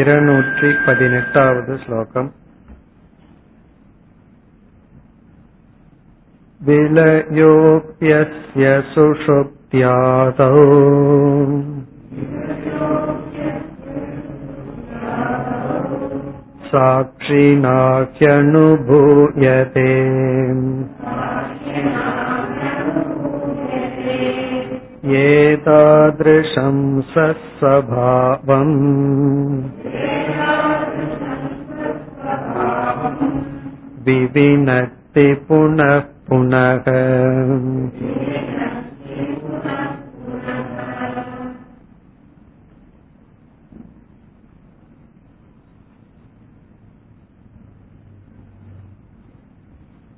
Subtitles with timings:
[0.00, 2.30] இருநூற்றி பதினெட்டாவது श्लोकम्
[6.60, 10.54] विलयोऽप्यस्य सुषुप्त्यादौ
[18.58, 19.88] साक्षिणाह्यनुभूयते
[25.18, 26.78] एतादृशं
[27.12, 28.74] सस्वभावम्
[34.04, 36.86] विविनक्ति पुनः पुनः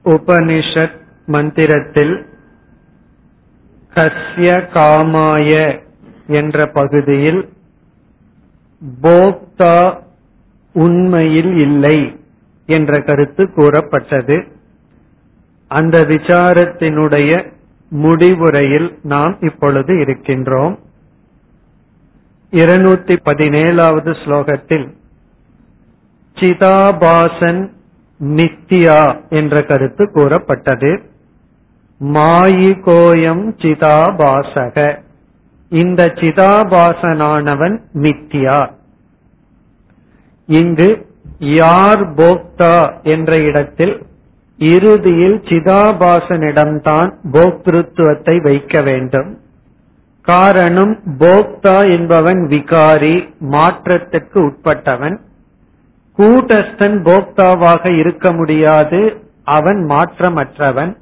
[0.04, 2.14] உபனிஷத் மந்திரத்தில்
[3.96, 5.52] கஸ்ய காமாய
[6.38, 7.40] என்ற பகுதியில்
[9.01, 9.99] போக்தா
[10.73, 12.19] உண்மையில் இல்லை
[12.65, 14.47] என்ற கருத்து கூறப்பட்டது.
[15.67, 17.53] அந்த விசாரத்தினுடைய
[18.01, 20.77] முடிவுரையில் நாம் இப்பொழுது இருக்கின்றோம்.
[22.51, 24.93] இருநூத்தி பதினேழாவது ஸ்லோகத்தில்
[26.35, 27.71] சிதாபாசன்
[28.19, 31.01] நித்யா என்ற கருத்து கூறப்பட்டது.
[32.03, 35.03] மாயிகோயம் சிதாபாசக
[35.69, 38.73] இந்த சிதாபாசனானவன் மித்யா
[40.47, 41.07] இங்கு
[41.39, 44.05] யார் போக்தா என்ற இடத்தில்
[44.57, 49.39] இறுதியில் சிதாபாசனிடம்தான் போக்திருத்துவத்தை வைக்க வேண்டும்.
[50.21, 55.17] காரணம் போக்தா என்பவன் விகாரி மாற்றத்திற்கு உட்பட்டவன்.
[56.17, 60.93] கூட்டஸ்தன் போக்தாவாக இருக்க முடியாது அவன் மாற்றமற்றவன்.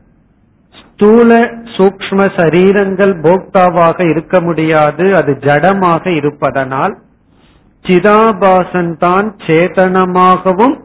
[0.73, 1.39] ஸ்தூல
[1.75, 6.97] சூக்ம சரீரங்கள் போக்தாவாக இருக்க முடியாது அது ஜடமாக இருப்பதனால்
[7.83, 10.75] சிதாபாசன் தான் சேதனமாகவும்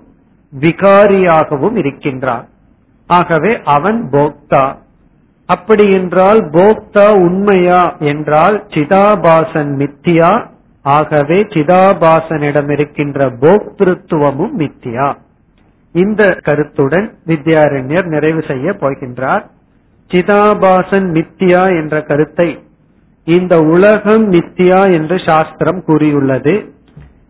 [0.60, 2.48] விகாரியாகவும் இருக்கின்றான்.
[3.06, 4.76] ஆகவே அவன் போக்தா.
[5.46, 10.46] அப்படி என்றால் போக்தா உண்மையா என்றால் சிதாபாசன் மித்தியா.
[10.82, 15.14] ஆகவே சிதாபாசனிடம் இருக்கின்ற போக்திருத்துவமும் மித்தியா.
[15.92, 19.44] இந்த கருத்துடன் வித்யாரண்யர் நிறைவு செய்ய போகின்றார்.
[20.08, 22.62] சிதாபாசன் மித்தியா என்ற கருத்தை
[23.24, 26.76] இந்த உலகம் மித்தியா என்று சாஸ்திரம் கூறியுள்ளது.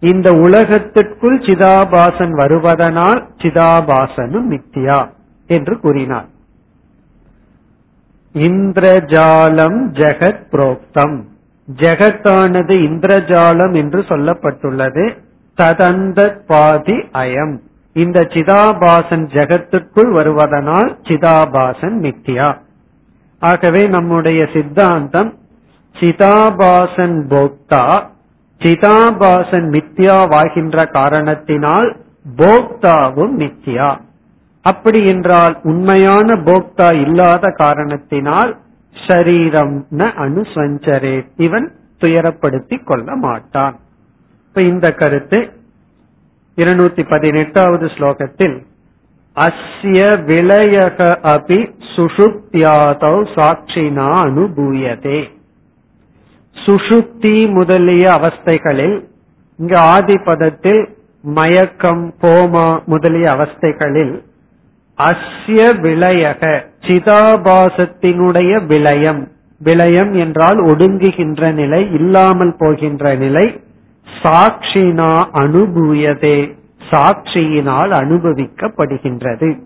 [0.00, 5.10] இந்த உலகத்திற்குள் சிதாபாசன் வருவதனால் சிதாபாசனும் மித்தியா
[5.46, 6.26] என்று கூறினார்.
[8.32, 11.22] இந்திரஜாலம் ஜெகத் புரோக்தம்.
[11.76, 15.18] ஜெகத்தானது இந்திரஜாலம் என்று சொல்லப்பட்டுள்ளது.
[15.56, 17.58] ததந்த பாதி அயம்.
[17.92, 22.58] இந்த சிதாபாசன் ஜெகத்துக்குள் வருவதனால் சிதாபாசன் மித்தியா.
[23.40, 25.38] ஆகவே நம்முடைய சித்தாந்தம்
[25.92, 28.06] சிதாபாசன் போக்தா
[28.58, 31.96] சிதாபாசன் மித்யாவாகின்ற காரணத்தினால்
[32.36, 34.00] போக்தாவும் மித்யா.
[34.62, 38.56] அப்படி என்றால் உண்மையான போக்தா இல்லாத காரணத்தினால்
[39.06, 41.26] ஷரீரம் ந அனுசஞ்சரே.
[41.36, 43.78] இவன் துயரப்படுத்திக் கொள்ள மாட்டான்.
[44.46, 45.52] இப்ப இந்த கருத்து
[46.56, 48.66] இருநூத்தி பதினெட்டாவது ஸ்லோகத்தில்
[49.36, 55.36] அஸ்ய விளையக அபி சுஷுப்தியாதவ் சாட்சினா அனுபூயதே.
[56.68, 58.96] சுஷுப்தி முதலிய அவஸ்தைகளில்
[59.56, 60.88] இங்கு ஆதிபதத்தில்
[61.22, 64.26] மயக்கம் கோமா முதலிய அவஸ்தைகளில்
[64.98, 66.42] அஸ்ய விளையக
[66.80, 69.28] சிதாபாசத்தினுடைய விளயம்.
[69.60, 73.60] விளயம் என்றால் ஒடுங்குகின்ற நிலை இல்லாமல் போகின்ற நிலை
[74.22, 75.10] சாட்சினா
[75.42, 76.38] அனுபூயதே
[76.90, 79.58] சாட்சியினால் அனுபவிக்கப்படுகின்றது.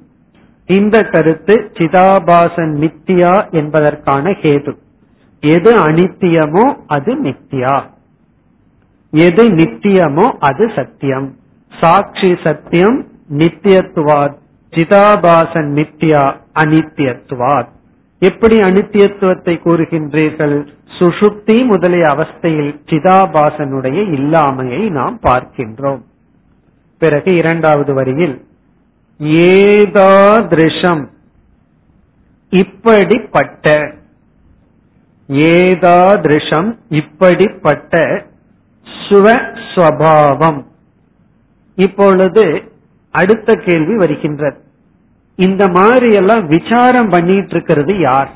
[0.67, 4.73] இந்த கருத்து சிதாபாசன் மித்தியா என்பதற்கான ஹேது.
[5.43, 7.83] எது அனித்தியமோ அது நித்யா
[9.11, 11.37] எது நித்தியமோ அது சத்தியம்.
[11.81, 14.39] சாட்சி சத்தியம் நித்தியத்துவாத்
[14.71, 16.23] சிதாபாசன் நித்யா
[16.55, 17.69] அனித்தியத்துவாத்.
[18.19, 20.69] எப்படி அனித்தியத்துவத்தை கூறுகின்றீர்கள்?
[20.99, 26.03] சுஷுப்தி முதலிய அவஸ்தையில் சிதாபாசனுடைய இல்லாமையை நாம் பார்க்கின்றோம்.
[26.99, 28.47] பிறகு இரண்டாவது வரியில்
[29.19, 31.09] ஏதாதிருஷம்
[32.51, 33.95] இப்படிப்பட்ட
[35.29, 38.25] ஏதாதிருஷம் இப்படிப்பட்ட
[38.85, 40.65] சுவஸ்வபாவம்
[41.77, 42.63] இப்பொழுது
[43.11, 44.61] அடுத்த கேள்வி வருகின்றது.
[45.37, 48.31] இந்த மாதிரி எல்லாம் விசாரம் பண்ணிட்டு இருக்கிறது யார்?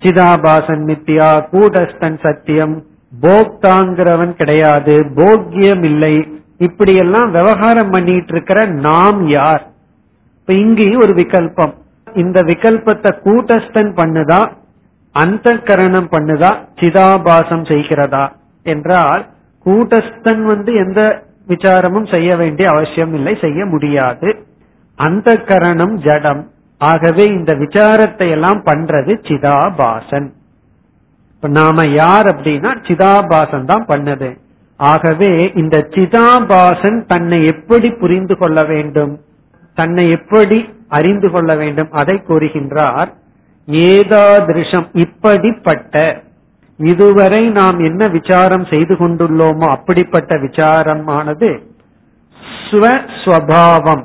[0.00, 2.84] சிதாபாசன் மித்தியா கூடஸ்தன் சத்தியம்
[3.22, 6.28] போக்தாங்கிறவன் கிடையாது போக்கியம் இல்லை.
[6.58, 9.70] இப்படி எல்லாம் விவகாரம் பண்ணிட்டு இருக்கிற நாம் யார்?
[10.40, 11.74] இப்ப இங்கேயும் ஒரு விகல்பம்.
[12.14, 14.52] இந்த விகல்பத்தை கூட்டஸ்தன் பண்ணுதான்
[15.16, 16.50] அந்த கரணம் பண்ணுதா?
[16.80, 18.24] சிதாபாசம் செய்கிறதா?
[18.62, 19.22] என்றால்
[19.64, 24.46] கூட்டஸ்தன் வந்து எந்த விசாரமும் செய்ய வேண்டிய அவசியம் இல்லை செய்ய முடியாது.
[24.96, 26.42] அந்த கரணம் ஜடம்.
[26.78, 30.28] ஆகவே இந்த விசாரத்தை எல்லாம் பண்றது சிதாபாசன்.
[31.34, 34.36] இப்ப நாம யார் அப்படின்னா சிதாபாசன் தான் பண்ணது.
[34.76, 39.20] ஆகவே இந்த சிதாபாசன் தன்னை எப்படி புரிந்து கொள்ள வேண்டும்?
[39.74, 40.58] தன்னை எப்படி
[40.88, 41.90] அறிந்து கொள்ள வேண்டும்?
[41.90, 43.12] அதை கூறுகின்றார்
[43.68, 45.94] ஏதாதிருஷம் இப்படிப்பட்ட
[46.78, 51.50] இதுவரை நாம் என்ன விசாரம் செய்து கொண்டுள்ளோமோ அப்படிப்பட்ட விசாரமானது
[52.66, 54.04] ஸ்வஸ்வபாவம்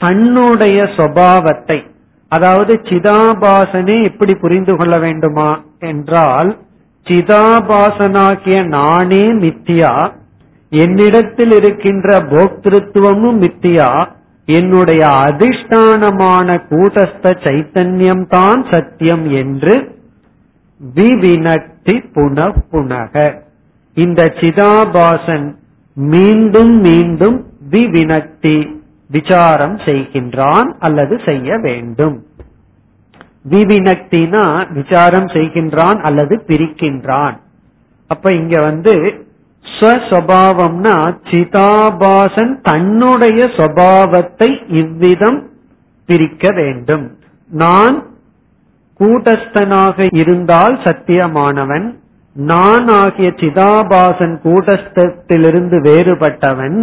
[0.00, 1.78] தன்னுடைய சுவாவத்தை
[2.32, 5.50] அதாவது சிதாபாசனே எப்படி புரிந்து கொள்ள வேண்டுமா
[5.80, 6.50] என்றால்
[7.06, 9.92] சிதாபாசனாகிய நானே மித்தியா
[10.72, 13.88] என்னிடத்தில் இருக்கின்ற போக்திருத்துவமும் மித்தியா
[14.44, 19.94] என்னுடைய அதிஷ்டானமான கூட்டஸ்த சைத்தன்யம் தான் சத்தியம் என்று
[20.94, 21.96] விவினக்தி
[22.70, 23.34] புனக.
[23.94, 25.54] இந்த சிதாபாசன்
[25.94, 28.80] மீண்டும் மீண்டும் விவினக்தி
[29.10, 32.26] விசாரம் செய்கின்றான் அல்லது செய்ய வேண்டும்.
[33.50, 37.36] விவினக்தினா விசாரம் செய்கின்றான் அல்லது பிரிக்கின்றான்.
[38.08, 39.24] அப்ப இங்க வந்து
[39.76, 40.96] ஸ்வஸ்வபாவம்னா
[41.30, 45.40] சிதாபாசன் தன்னுடைய சுவாவத்தை இவ்விதம்
[46.08, 47.04] பிரிக்க வேண்டும்.
[47.50, 47.96] நான்
[49.00, 51.86] கூட்டஸ்தனாக இருந்தால் சத்தியமானவன்
[52.36, 56.78] நான் ஆகிய சிதாபாசன் கூட்டஸ்தத்திலிருந்து வேறுபட்டவன்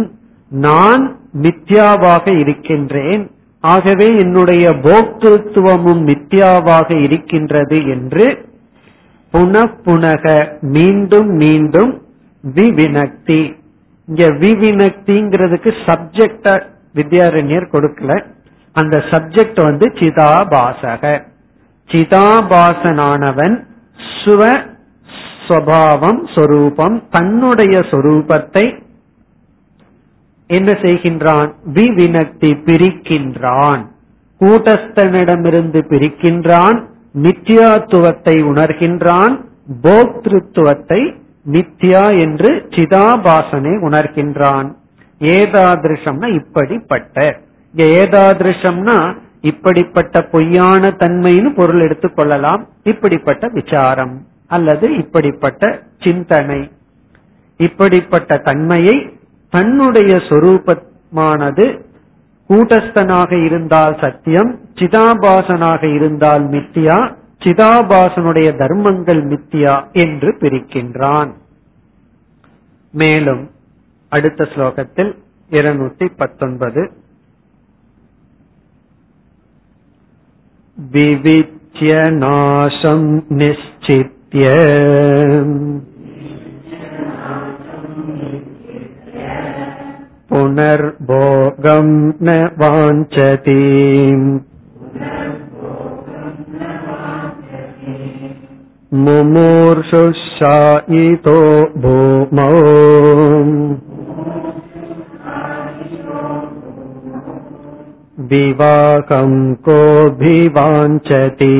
[0.50, 1.04] நான்
[1.42, 3.30] மித்யாவாக இருக்கின்றேன்.
[3.64, 8.26] ஆகவே என்னுடைய போக்திருத்துவமும் மித்யாவாக இருக்கின்றது என்று
[9.34, 10.24] புனப்புனக
[10.60, 11.92] மீண்டும் மீண்டும்
[12.44, 13.58] விவினக்தி
[14.06, 16.62] இங்க விவினக்திங்கிறதுக்கு சப்ஜெக்ட
[16.94, 18.24] வித்யாரண்யர் கொடுக்கல.
[18.72, 21.22] அந்த சப்ஜெக்ட் வந்து சிதாபாசக.
[21.86, 23.64] சிதாபாசனானவன்
[24.24, 24.68] சுவ
[25.48, 28.78] ஸ்வபாவம் சொரூபம் தன்னுடைய சொரூபத்தை
[30.46, 31.52] என்ன செய்கின்றான்?
[31.74, 33.86] விவினக்தி பிரிக்கின்றான்.
[34.40, 36.84] கூட்டஸ்தனிடமிருந்து பிரிக்கின்றான்.
[37.22, 39.40] நித்யாத்துவத்தை உணர்கின்றான்.
[39.82, 44.74] போக்திருத்துவத்தை மித்யா என்று சிதாபாசனை உணர்கின்றான்.
[45.18, 47.40] ஏதாதிருஷம்னா இப்படிப்பட்ட.
[47.74, 56.70] ஏதாதிருஷம்னா இப்படிப்பட்ட பொய்யான தன்மைன்னு பொருள் எடுத்துக்கொள்ளலாம் இப்படிப்பட்ட விசாரம் அல்லது இப்படிப்பட்ட சிந்தனை.
[57.56, 59.16] இப்படிப்பட்ட தன்மையை
[59.50, 61.80] தன்னுடைய சொரூபமானது
[62.48, 71.31] கூட்டஸ்தனாக இருந்தால் சத்தியம் சிதாபாசனாக இருந்தால் மித்தியா சிதாபாசனுடைய தர்மங்கள் மித்தியா என்று பிரிக்கின்றான்
[72.93, 73.43] மேலும்
[74.11, 75.11] அடுத்த ஸ்லோகத்தில்
[75.51, 76.83] இருநூத்தி பத்தொன்பது
[80.77, 81.91] विविच्य
[82.21, 84.43] नाशम् निश्चित्य
[90.57, 93.61] पुनर्भोगम् न वाञ्छति
[98.91, 99.77] मुमूर्षुशायितो
[101.75, 102.51] भूमौ
[108.29, 111.55] विवाहं कोऽभिवाञ्छति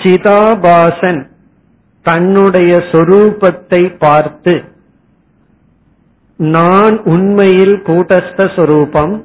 [0.00, 1.22] சிதாபாசன்
[2.04, 4.64] தன்னுடைய சொரூபத்தை பார்த்து
[6.51, 9.23] நான் உண்மையில் கூட்டஸ்தரூபம்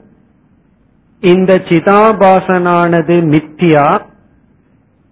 [1.21, 4.01] இந்த சிதாபாசனானது மித்தியா.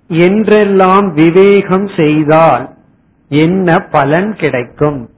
[0.08, 2.74] என்றெல்லாம் விவேகம் செய்தால்
[3.28, 5.10] என்ன பலன் கிடைக்கும்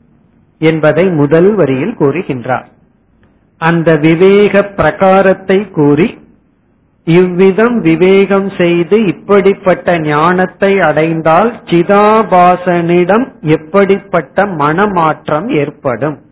[0.58, 2.66] என்பதை முதல் வரியில் கூறுகின்றார்.
[3.58, 6.18] அந்த விவேக பிரகாரத்தை கூறி
[7.04, 16.26] இவ்விதம் விவேகம் செய்து இப்படிப்பட்ட ஞானத்தை அடைந்தால் சிதாபாசனிடம் எப்படிப்பட்ட மனமாற்றம் ஏற்படும்?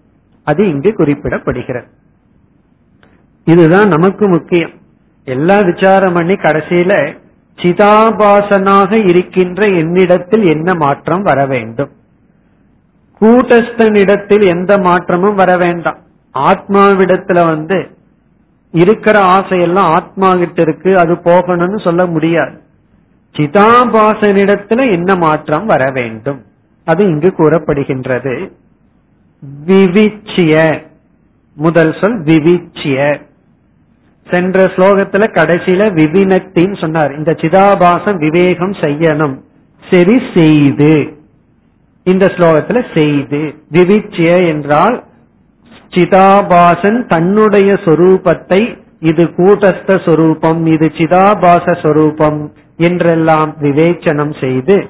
[0.46, 1.86] அது இங்கு குறிப்பிடப்படுகிறது.
[3.44, 4.70] இதுதான் நமக்கு முக்கியம்.
[5.24, 7.16] எல்லா விசாரம் பண்ணி கடைசியில
[7.56, 11.90] சிதாபாசனாக இருக்கின்ற என்னிடத்தில் என்ன மாற்றம் வர வேண்டும்?
[13.20, 15.98] கூட்டஸ்தனிடத்தில் எந்த மாற்றமும் வர வேண்டாம்.
[16.34, 17.88] ஆத்மாவிடத்துல வந்து
[18.72, 22.60] இருக்கிற ஆசையெல்லாம் ஆத்மா கிட்ட இருக்கு அது போகணும்னு சொல்ல முடியாது.
[23.32, 26.44] சிதாபாசனிடத்துல என்ன மாற்றம் வர வேண்டும்?
[26.84, 28.52] அது இங்கு கூறப்படுகின்றது.
[29.66, 30.82] விவிச்சிய.
[31.52, 33.20] முதல் சொல் விவிச்சிய.
[34.30, 37.16] சென்ற ஸ்லோகத்துல கடைசியில விவினத்தின்னு சொன்னார்.
[37.16, 39.40] இந்த சிதாபாசம் விவேகம் செய்யணும்.
[39.90, 41.18] சரி செய்து.
[42.02, 43.54] இந்த ஸ்லோகத்துல செய்து.
[43.72, 45.04] விவிச்சிய என்றால்
[45.90, 54.88] சிதாபாசன் தன்னுடைய சொரூபத்தை இது கூட்டஸ்த சொரூபம் இது சிதாபாச சொரூபம் என்றெல்லாம் விவேச்சனம் செய்து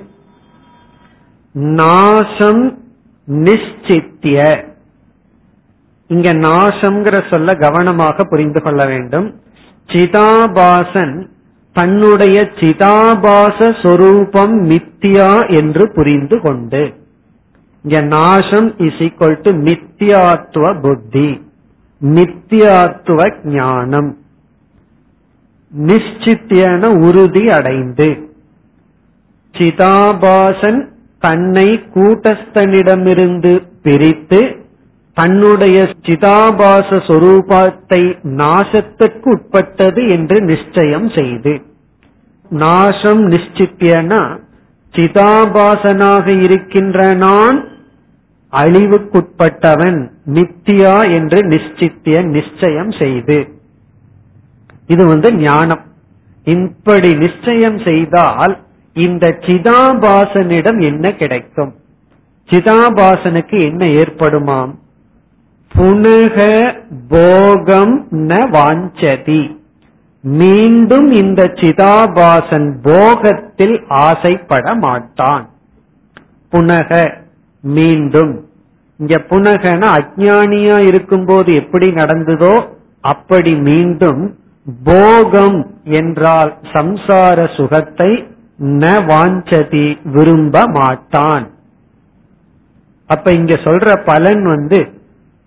[1.53, 2.86] நாசம்
[3.27, 4.65] நிச்சித்திய
[6.09, 9.41] இங்க நாசம்ங்கிற சொல்ல கவனமாக புரிந்து கொள்ள வேண்டும்.
[9.87, 11.27] சிதாபாசன்
[11.73, 16.95] தன்னுடைய சிதாபாச சொரூபம் மித்தியா என்று புரிந்து கொண்டு.
[17.83, 21.51] இங்க நாசம் இஸ் ஈக்வல் டு மித்தியாத்துவ புத்தி.
[22.05, 24.19] மித்தியாத்துவ ஞானம்.
[25.87, 28.31] நிச்சித்தியன உறுதி அடைந்து.
[29.53, 34.65] சிதாபாசன் தன்னை கூட்டஸ்தனிடமிருந்து பிரித்து
[35.15, 41.63] தன்னுடைய சிதாபாச சொரூபத்தை நாசத்துக்கு உட்பட்டது என்று நிச்சயம் செய்து.
[42.49, 44.39] நாசம் நிச்சித்தியனா
[44.95, 47.69] சிதாபாசனாக இருக்கின்ற நான்
[48.53, 53.39] அழிவுக்குட்பட்டவன் நித்தியா என்று நிச்சித்திய நிச்சயம் செய்து.
[54.87, 55.85] இது வந்து ஞானம்.
[56.45, 58.66] இப்படி நிச்சயம் செய்தால்
[58.97, 61.73] இந்த சிதாபாசனிடம் என்ன கிடைக்கும்?
[62.49, 64.73] சிதாபாசனுக்கு என்ன ஏற்படுமாம்?
[65.75, 66.37] புனக
[67.09, 69.43] போகம் ந வாஞ்சதி.
[70.21, 75.49] மீண்டும் இந்த சிதாபாசன் போகத்தில் ஆசைப்பட மாட்டான்.
[76.53, 76.91] புனக
[77.63, 78.35] மீண்டும்.
[79.01, 82.55] இங்க புனகன அஜானியா இருக்கும்போது எப்படி நடந்ததோ
[83.01, 84.23] அப்படி மீண்டும்
[84.85, 88.11] போகம் என்றால் சம்சார சுகத்தை
[88.59, 91.51] ந வாஞ்சதி விரும்ப மாட்டான்.
[93.07, 94.89] அப்ப இங்க சொல்ற பலன் வந்து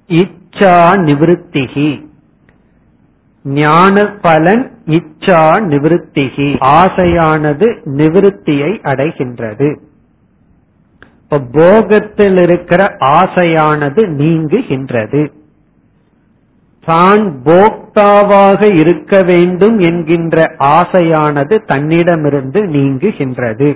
[0.09, 0.75] இச்சா
[1.07, 2.07] நிவிருத்திகி
[3.45, 9.79] ஞான பலன் இச்சா நிவிருத்திகி ஆசையானது நிவிருத்தியை அடைகின்றது.
[11.23, 15.31] இப்ப போகத்தில் இருக்கிற ஆசையானது நீங்குகின்றது.
[16.89, 20.43] தான் போக்தாவாக இருக்க வேண்டும் என்கின்ற
[20.77, 23.69] ஆசையானது தன்னிடமிருந்து நீங்குகின்றது.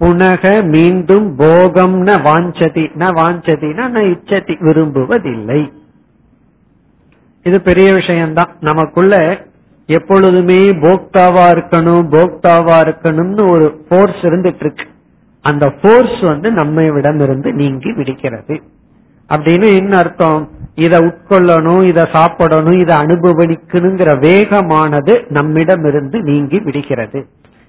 [0.00, 5.60] புனக மீண்டும் போகம் ந வாஞ்சதி ந வாஞ்சதினா ந இச்சதி விரும்புவதில்லை.
[7.42, 8.52] இது பெரிய விஷயம்தான்.
[8.60, 9.14] நமக்குள்ள
[9.88, 14.86] எப்பொழுதுமே போக்தாவா இருக்கணும் போக்தாவா இருக்கணும்னு ஒரு போர்ஸ் இருந்துட்டு இருக்கு
[15.44, 18.56] அந்த போர்ஸ் வந்து நம்மை விடமிருந்து நீங்கி விடுகிறது.
[19.28, 20.42] அப்படின்னு என்ன அர்த்தம்?
[20.76, 27.26] இதை உட்கொள்ளணும் இதை சாப்பிடணும் இதை அனுபவிக்கணுங்கிற வேகமானது நம்மிடமிருந்து நீங்கி விடுகிறது.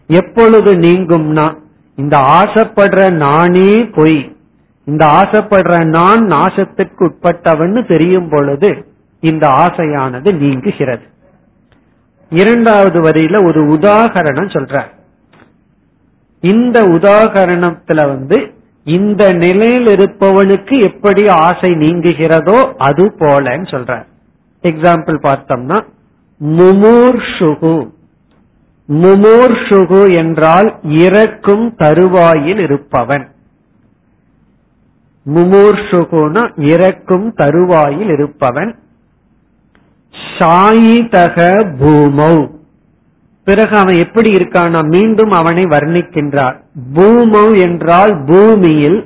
[0.08, 1.58] எப்பொழுது நீங்கும்னா
[1.96, 4.36] இந்த ஆசைப்படுற நானே பொய்.
[4.86, 8.86] இந்த ஆசைப்படுற நான் நாசத்திற்கு உட்பட்டவன்னு தெரியும் பொழுது
[9.20, 11.06] இந்த ஆசையானது நீங்குகிறது.
[12.30, 14.76] இரண்டாவது வரியில ஒரு உதாகரணம் சொல்ற
[16.40, 18.38] இந்த உதாகரணத்துல வந்து
[18.88, 24.06] இந்த நிலையில் இருப்பவனுக்கு எப்படி ஆசை நீங்குகிறதோ அது போலன்னு சொல்ற
[24.62, 25.80] எக்ஸாம்பிள் பார்த்தோம்னா
[26.46, 27.90] முமூர்ஷுகு.
[28.90, 33.32] முமூர்ஷுகு என்றால் இறக்கும் தருவாயில் இருப்பவன்.
[35.26, 38.76] முமூர்ஷுகுனா இறக்கும் தருவாயில் இருப்பவன்.
[40.40, 41.48] சாயிதக
[41.80, 42.57] பூமௌ.
[43.48, 46.56] பிறகு அவன் எப்படி இருக்கானா மீண்டும் அவனை வர்ணிக்கின்றார்.
[46.96, 49.00] பூமௌ என்றால் பூமியில்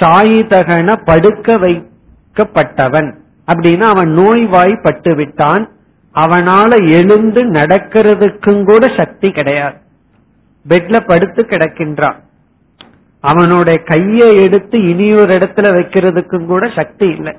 [0.00, 3.10] சாயிதகன படுக்க வைக்கப்பட்டவன்.
[3.46, 5.70] அப்படின்னா அவன் நோய்வாய்ப்பட்டு விட்டான்.
[6.14, 9.76] அவனால எழுந்து நடக்கிறதுக்கும் கூட சக்தி கிடையாது.
[10.68, 12.16] பெட்ல படுத்து கிடக்கின்றான்.
[13.20, 17.36] அவனுடைய கையை எடுத்து இனியொரு இடத்துல வைக்கிறதுக்கும் கூட சக்தி இல்லை.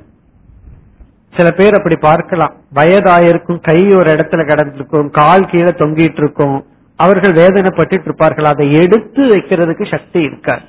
[1.38, 2.54] சில பேர் அப்படி பார்க்கலாம்.
[2.76, 6.58] வயதாயிருக்கும் கை ஒரு இடத்துல கிடந்திருக்கும் கால் கீழே தொங்கிட்டு இருக்கும்
[6.96, 8.50] அவர்கள் வேதனைப்பட்டு இருப்பார்கள்.
[8.54, 10.62] அதை எடுத்து வைக்கிறதுக்கு சக்தி இருக்காது.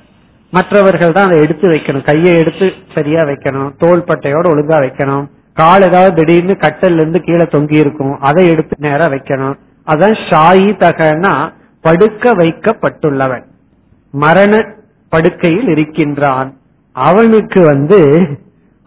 [0.51, 2.05] மற்றவர்கள் தான் அதை எடுத்து வைக்கணும்.
[2.05, 3.69] கையை எடுத்து சரியா வைக்கணும்.
[3.77, 5.25] தோல் பட்டையோட ஒழுங்கா வைக்கணும்.
[5.53, 9.55] கால் ஏதாவது திடீர்னு கட்டல்ல இருந்து கீழே தொங்கி இருக்கும் அதை எடுத்து நேரா வைக்கணும்.
[9.87, 11.33] அதான் ஷாயி தகனா
[11.81, 13.45] படுக்க வைக்கப்பட்டுள்ளவன்.
[14.11, 14.53] மரண
[15.09, 16.49] படுக்கையில் இருக்கின்றான்.
[16.91, 17.99] அவனுக்கு வந்து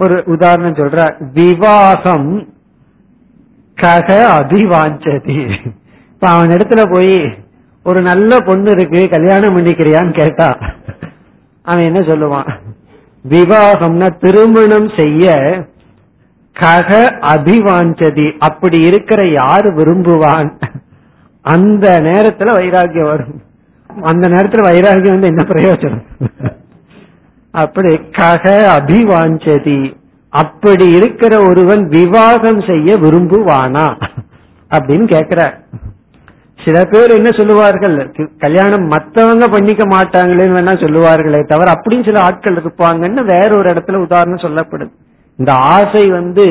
[0.02, 1.00] ஒரு உதாரணம் சொல்ற
[1.32, 2.30] விவாகம்
[3.78, 5.38] கக அதிவாஞ்சதி.
[6.12, 7.14] இப்ப அவன் இடத்துல போய்
[7.86, 10.48] ஒரு நல்ல பொண்ணு இருக்கு கல்யாணம் பண்ணிக்கிறியான்னு கேட்டா
[11.66, 12.50] அவன் என்ன சொல்லுவான்
[13.24, 15.26] விவாகம்னா திருமணம் செய்ய
[16.56, 16.90] கக
[17.32, 20.50] அபிவாஞ்சதி அப்படி இருக்கிற யார் விரும்புவான்?
[21.44, 23.38] அந்த நேரத்துல வைராகியம் வரும்.
[24.02, 26.04] அந்த நேரத்துல வைராகியம் வந்து என்ன பிரயோஜனம்?
[27.52, 28.44] அப்படி கக
[28.76, 29.80] அபிவாஞ்சதி.
[30.32, 33.86] அப்படி இருக்கிற ஒருவன் விவாகம் செய்ய விரும்புவானா?
[34.70, 35.42] அப்படின்னு கேக்குற
[36.64, 37.96] சில பேர் என்ன சொல்லுவார்கள்?
[38.38, 44.44] கல்யாணம் மத்தவங்க பண்ணிக்க மாட்டாங்களேன்னு வேணா சொல்லுவார்களே தவிர அப்படின்னு சில ஆட்கள் இருப்பாங்கன்னு வேற ஒரு இடத்துல உதாரணம்
[44.44, 44.92] சொல்லப்படுது.
[45.36, 46.46] இந்த ஆசை வந்து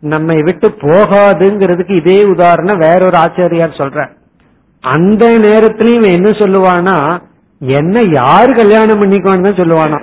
[0.00, 4.08] நம்மை விட்டு போகாதுங்கிறதுக்கு இதே உதாரணம் வேற ஒரு ஆச்சாரியார் சொல்ற
[4.80, 6.96] அந்த நேரத்திலயும் என்ன சொல்லுவானா?
[7.60, 9.98] என்ன யாரு கல்யாணம் பண்ணிக்கோன்னு தான் சொல்லுவானா?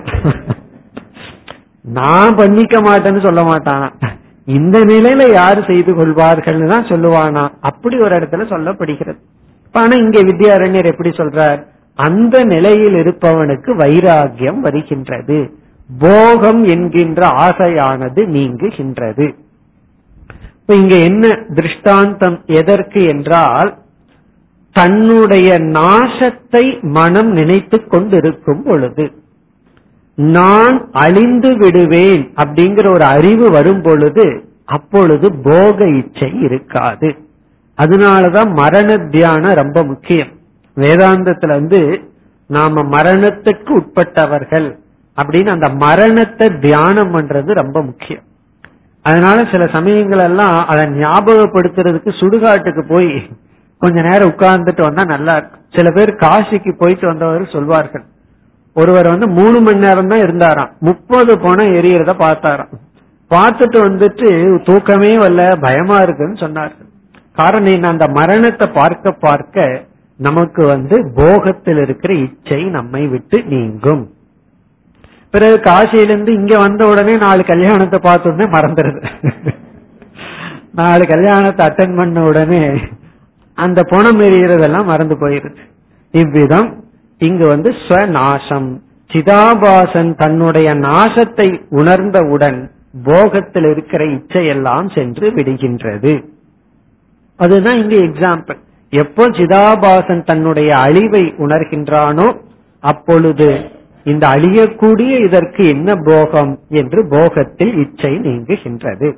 [1.82, 3.90] நான் பண்ணிக்க மாட்டேன்னு சொல்ல மாட்டானா?
[4.46, 7.50] இந்த நிலையில யாரு செய்து கொள்வார்கள் தான் சொல்லுவானா?
[7.60, 9.20] அப்படி ஒரு இடத்துல சொல்லப்படுகிறது.
[9.72, 11.60] ஆனா இங்க வித்யாரண்யர் எப்படி சொல்றார்?
[11.96, 15.54] அந்த நிலையில் இருப்பவனுக்கு வைராகியம் வருகின்றது.
[16.00, 19.36] போகம் என்கின்ற ஆசையானது நீங்குகின்றது.
[20.60, 23.85] இப்ப இங்க என்ன திருஷ்டாந்தம் எதற்கு என்றால்
[24.76, 26.64] தன்னுடைய நாசத்தை
[26.98, 29.06] மனம் நினைத்து கொண்டிருக்கும் பொழுது
[30.18, 34.26] நான் அழிந்து விடுவேன் அப்படிங்கிற ஒரு அறிவு வரும் பொழுது
[34.66, 37.10] அப்பொழுது போக இச்சை இருக்காது.
[37.78, 40.32] அதனாலதான் மரண தியானம் ரொம்ப முக்கியம்.
[40.78, 41.80] வேதாந்தத்துல வந்து
[42.50, 44.68] நாம மரணத்துக்கு உட்பட்டவர்கள்
[45.18, 48.24] அப்படின்னு அந்த மரணத்தை தியானம் பண்றது ரொம்ப முக்கியம்.
[49.06, 53.12] அதனால சில சமயங்கள் எல்லாம் அதை ஞாபகப்படுத்துறதுக்கு சுடுகாட்டுக்கு போய்
[53.82, 55.64] கொஞ்ச நேரம் உட்கார்ந்துட்டு வந்தா நல்லா இருக்கும்.
[55.78, 58.06] சில பேர் காசிக்கு போயிட்டு வந்தவர் சொல்வார்கள்.
[58.76, 60.72] ஒருவர் வந்து மூணு மணி நேரம் தான் இருந்தாராம்.
[60.80, 62.74] முப்பது போன எரியறத பார்த்தாராம்.
[63.32, 64.28] பார்த்துட்டு வந்துட்டு
[64.64, 66.90] தூக்கமே வரல பயமா இருக்குன்னு சொன்னார்கள்.
[67.32, 67.88] காரணம் என்ன?
[67.88, 69.86] அந்த மரணத்தை பார்க்க பார்க்க
[70.20, 74.04] நமக்கு வந்து போகத்தில் இருக்கிற இச்சை நம்மை விட்டு நீங்கும்.
[75.34, 79.02] பிறகு காசியிலிருந்து இங்க வந்த உடனே நாலு கல்யாணத்தை பார்த்த உடனே மறந்துடுது.
[80.82, 82.64] நாலு கல்யாணத்தை அட்டன் பண்ண உடனே
[83.56, 85.64] அந்த பணம் எறிகிறதெல்லாம் மறந்து போயிருது.
[86.14, 86.70] இவ்விதம்
[87.22, 88.70] இங்கு வந்து ஸ்வநாசம்.
[89.10, 92.60] சிதாபாசன் தன்னுடைய நாசத்தை உணர்ந்தவுடன்
[93.04, 96.14] போகத்தில் இருக்கிற இச்சையெல்லாம் சென்று விடுகின்றது.
[97.40, 98.60] அதுதான் இங்க எக்ஸாம்பிள்
[98.94, 102.28] எப்போ சிதாபாசன் தன்னுடைய அழிவை உணர்கின்றானோ
[102.84, 103.50] அப்பொழுது
[104.04, 109.10] இந்த அழியக்கூடிய இதற்கு என்ன போகம் என்று போகத்தில் இச்சை நீங்குகின்றது.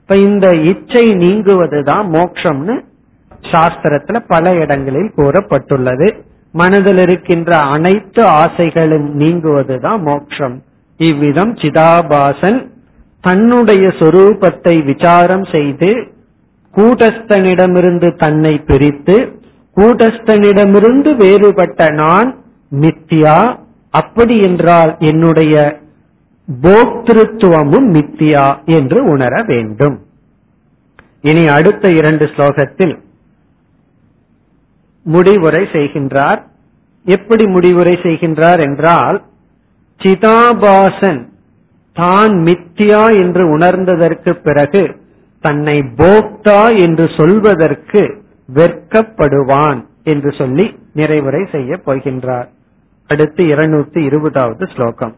[0.00, 2.76] இப்ப இந்த இச்சை நீங்குவதுதான் மோக்ஷம்னு
[3.42, 6.08] சாஸ்திரத்துல பல இடங்களில் கூறப்பட்டுள்ளது.
[6.52, 10.62] மனதில் இருக்கின்ற அனைத்து ஆசைகளும் நீங்குவதுதான் மோட்சம்.
[10.96, 12.70] இவ்விதம் சிதாபாசன்
[13.20, 15.90] தன்னுடைய சொரூபத்தை விசாரம் செய்து
[16.74, 19.16] கூட்டஸ்தனிடமிருந்து தன்னை பிரித்து
[19.76, 22.36] கூட்டஸ்தனிடமிருந்து வேறுபட்ட நான்
[22.80, 23.56] மித்தியா
[23.90, 25.54] அப்படி என்றால் என்னுடைய
[26.62, 29.96] போக்திருத்துவமும் மித்தியா என்று உணர வேண்டும்.
[31.22, 32.98] இனி அடுத்த இரண்டு ஸ்லோகத்தில்
[35.05, 36.41] முடிவுரை செய்கின்றார்
[37.05, 39.17] எப்படி முடிவுரை செய்கின்றார் என்றால்
[40.01, 41.21] சிதாபாசன்
[41.95, 44.83] தான் மித்தியா என்று உணர்ந்ததற்கு பிறகு
[45.43, 48.01] தன்னை போக்தா என்று சொல்வதற்கு
[48.49, 52.49] வெட்கப்படுவான் என்று சொல்லி நிறைவுரை செய்ய போகின்றார்
[53.09, 55.15] அடுத்து இருநூத்தி இருபதாவது ஸ்லோகம்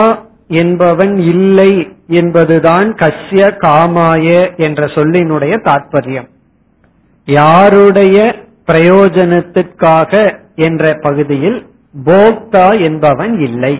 [0.48, 1.72] என்பவன் இல்லை
[2.20, 6.28] என்பதுதான் கஷ்ய காமாய என்ற சொல்லினுடைய தாற்பயம்.
[7.26, 8.18] யாருடைய
[8.66, 10.12] பிரயோஜனத்திற்காக
[10.56, 11.58] என்ற பகுதியில்
[12.04, 13.74] போக்தா என்பவன் இல்லை.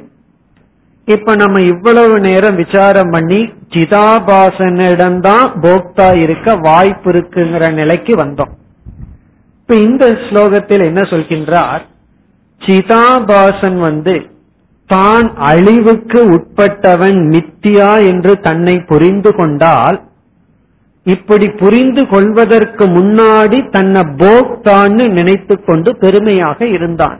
[1.08, 3.40] இப்ப நம்ம இவ்வளவு நேரம் விசாரம் பண்ணி
[3.74, 8.54] சிதாபாசனிடம்தான் போக்தா இருக்க வாய்ப்பு இருக்குங்கிற நிலைக்கு வந்தோம்.
[9.68, 11.83] இப்ப இந்த ஸ்லோகத்தில் என்ன சொல்கின்றார்?
[12.61, 14.26] சிதாபாசன் வந்து
[14.87, 20.00] தான் அழிவுக்கு உட்பட்டவன் மித்தியா என்று தன்னை புரிந்து கொண்டால்
[21.02, 27.18] இப்படி புரிந்து கொள்வதற்கு முன்னாடி தன்னை போக்தான்னு நினைத்து கொண்டு பெருமையாக இருந்தான்.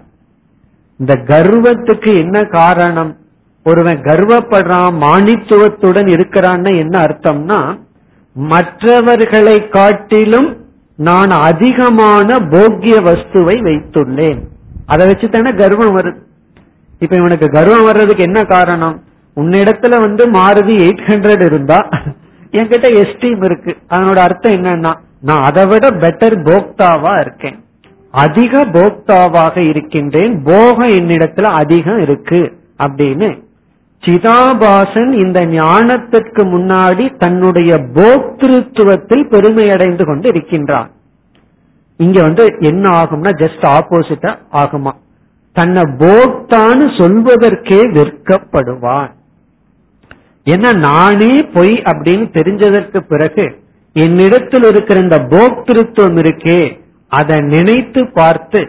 [0.97, 3.17] இந்த கர்வத்துக்கு என்ன காரணம்?
[3.63, 7.61] ஒருவன் கர்வப்படுறான் மாணித்துவத்துடன் இருக்கிறான்னு என்ன அர்த்தம்னா
[8.37, 10.66] மற்றவர்களை காட்டிலும்
[10.97, 14.39] நான் அதிகமான போக்கிய வஸ்துவை வைத்துள்ளேன்.
[14.87, 16.17] அதை வச்சு தானே கர்வம் வருது.
[16.99, 19.03] இப்ப இவனுக்கு கர்வம் வர்றதுக்கு என்ன காரணம்?
[19.37, 21.89] உன்னிடத்துல வந்து மாருதி எயிட் ஹண்ட்ரட் இருந்தா
[22.51, 23.77] என்கிட்ட எஸ்டீம் இருக்கு.
[23.91, 27.65] அதனோட அர்த்தம் என்னன்னா நான் அதை விட பெட்டர் போக்தாவா இருக்கேன்.
[28.11, 30.43] அதிக போக்தாவாக இருக்கின்றேன்.
[30.43, 32.59] போகம் என்னிடத்துல அதிகம் இருக்கு.
[32.87, 33.46] அப்படின்னு
[34.03, 40.91] சிதாபாசன் இந்த ஞானத்திற்கு முன்னாடி தன்னுடைய போக்திருத்துவத்தில் பெருமை அடைந்து கொண்டு இருக்கின்றான்.
[41.97, 44.93] இங்க வந்து என்ன ஆகும்னா ஜஸ்ட் ஆப்போசிட்டா ஆகுமா.
[45.53, 49.13] தன்னை போக்தான்னு சொல்வதற்கே விற்கப்படுவான்
[50.47, 53.47] ஏன்னா நானே பொய் அப்படின்னு தெரிஞ்சதற்கு பிறகு
[53.93, 56.61] என்னிடத்தில் இருக்கிற இந்த போக்திருத்துவம் இருக்கே
[57.09, 58.61] அதை நினைத்து பார்த்து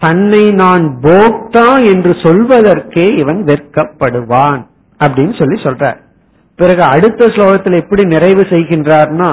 [0.00, 4.62] தன்னை நான் போக்தா என்று சொல்வதற்கே இவன் வெட்கப்படுவான்.
[5.04, 5.98] அப்படின்னு சொல்லி சொல்றார்.
[6.58, 9.30] பிறகு அடுத்த ஸ்லோகத்தில் எப்படி நிறைவு செய்கின்றார்னா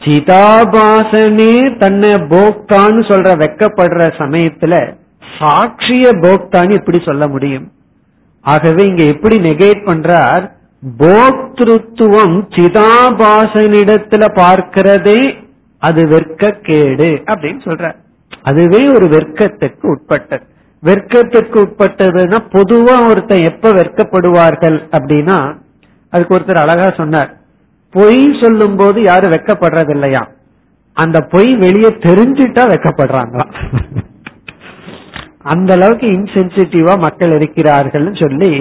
[0.00, 4.74] சிதாபாசனே தன்னை போக்தான்னு சொல்ற வெக்கப்படுற சமயத்துல
[5.38, 7.66] சாட்சிய போக்தான்னு எப்படி சொல்ல முடியும்?
[8.44, 10.44] ஆகவே இங்க எப்படி நெகேட் பண்றார்
[10.98, 15.20] போக்திருத்துவம் சிதாபாசனிடத்துல பார்க்கிறதே
[15.82, 17.92] அது வெட்கக்கேடு அப்படின்னு சொல்ற
[18.42, 20.44] அதுவே ஒரு வெர்க்கத்துக்கு உட்பட்டது.
[20.82, 25.38] வெட்கத்திற்கு உட்பட்டதுன்னா பொதுவா ஒருத்தன் எப்ப வெட்கப்படுவார்கள் அப்படின்னா
[26.12, 27.30] அதுக்கு ஒருத்தர் அழகா சொன்னார்.
[27.94, 30.22] பொய் சொல்லும் போது யாரும் வெக்கப்படுறது இல்லையா
[30.96, 33.52] அந்த பொய் வெளியே தெரிஞ்சுட்டா வெக்கப்படுறாங்களாம்
[35.44, 38.52] அந்த அளவுக்கு இன்சென்சிட்டிவா மக்கள் இருக்கிறார்கள் சொல்லி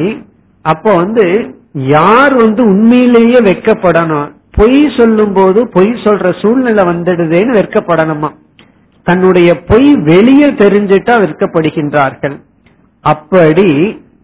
[0.65, 1.25] அப்போ வந்து
[1.73, 8.29] யார் வந்து உண்மையிலேயே வெக்கப்படணும் பொய் சொல்லும் போது பொய் சொல்ற சூழ்நிலை வந்துடுதேன்னு வெட்கப்படணுமா?
[9.09, 12.37] தன்னுடைய பொய் வெளியே தெரிஞ்சிட்டா விற்கப்படுகின்றார்கள்.
[13.05, 13.69] அப்படி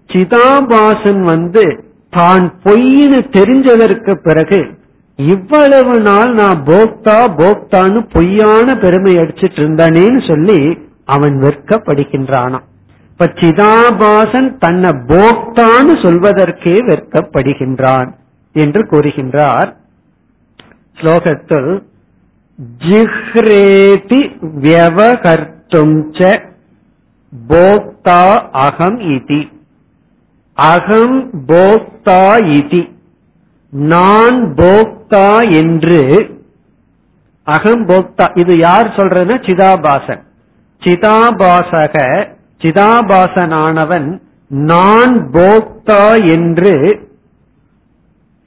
[0.09, 1.65] சிதாபாசன் வந்து
[2.13, 4.59] தான் பொய்னு தெரிஞ்சதற்கு பிறகு
[5.19, 10.59] இவ்வளவு நாள் நான் போக்தா போக்தான்னு பொய்யான பெருமை அடிச்சிட்டு இருந்தானேன்னு சொல்லி
[11.15, 12.65] அவன் வெட்கப்படுகின்றானாம்.
[13.11, 18.09] இப்ப சிதாபாசன் தன்னை போக்தான்னு சொல்வதற்கே வெட்கப்படுகின்றான்
[18.55, 19.69] என்று கூறுகின்றார்.
[20.99, 21.71] ஸ்லோகத்தில்
[22.59, 24.19] ஜிஹ்ரேதி
[24.63, 26.41] வியவகர்த்தும் ச
[27.49, 29.51] போக்தா அகம் இதி.
[30.53, 32.21] அகம் போக்தா
[32.57, 32.83] இதி.
[33.71, 36.01] நான் போக்தா என்று
[37.43, 38.39] அகம் போக்தா.
[38.39, 40.21] இது யார் சொல்றதுன்னா சிதாபாசன்.
[40.81, 41.95] சிதாபாசக
[42.63, 46.73] சிதாபாசனானவன் நான் போக்தா என்று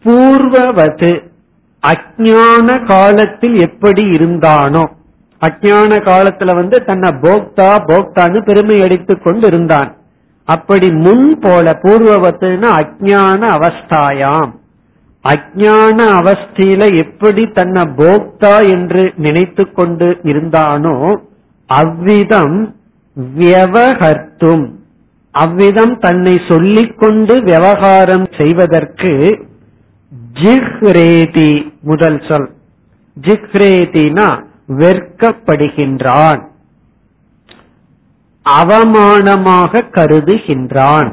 [0.04, 1.27] பூர்வவது
[1.82, 4.84] அஜான காலத்தில் எப்படி இருந்தானோ
[5.42, 9.90] அஜான காலத்துல வந்து தன்னை போக்தா போக்தான்னு பெருமை அடித்துக் கொண்டு இருந்தான்
[10.48, 14.52] அப்படி முன் போல பூர்வவத்துனா அஜான அவஸ்தாயாம்.
[15.24, 20.96] அஜான அவஸ்தையில எப்படி தன்னை போக்தா என்று நினைத்து கொண்டு இருந்தானோ
[21.70, 22.56] அவ்விதம்
[23.16, 24.64] வியவகர்த்தும்.
[25.34, 29.12] அவ்விதம் தன்னை சொல்லிக்கொண்டு விவகாரம் செய்வதற்கு
[30.42, 32.50] ஜிஹ்ரேதி முதல் சொல்.
[33.20, 34.28] ஜிஹ்ரேதினா
[34.68, 36.46] வெற்கப்படுகின்றான்
[38.46, 41.10] அவமானமாக கருதுகின்றான்.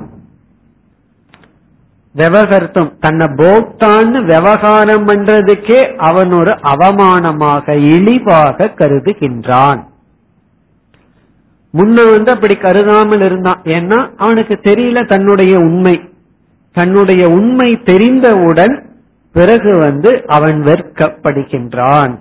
[2.15, 9.81] விவகர்த்தம் தன்னை போக்தான்னு விவகாரம் பண்றதுக்கே அவன் ஒரு அவமானமாக இழிவாக கருதுகின்றான்.
[11.73, 13.61] முன்ன வந்து அப்படி கருதாமல் இருந்தான்.
[13.63, 16.09] ஏன்னா அவனுக்கு தெரியல தன்னுடைய உண்மை.
[16.73, 18.75] தன்னுடைய உண்மை தெரிந்தவுடன்
[19.36, 22.19] பிறகு வந்து அவன் வெற்கப்படுகின்றான்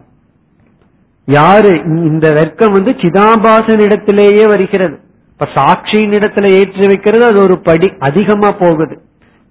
[1.27, 1.83] யாரு?
[1.85, 4.99] இந்த வெர்க்கம் வந்து சிதாபாசனிடத்திலேயே வருகிறது.
[5.33, 9.03] இப்ப சாட்சியின் இடத்துல ஏற்றி வைக்கிறது அது ஒரு படி அதிகமா போகுது.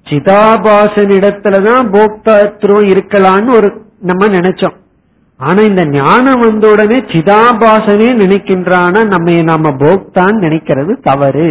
[0.10, 4.76] சிதாபாசனிடத்துலதான் போக்தாத்ருவம் இருக்கலாம்னு ஒரு நம்ம நினைச்சோம்.
[5.38, 11.50] ஆனா இந்த ஞானம் வந்த உடனே சிதாபாசனே நினைக்கின்றான நம்ம நாம போக்தான் நினைக்கிறது தவறு.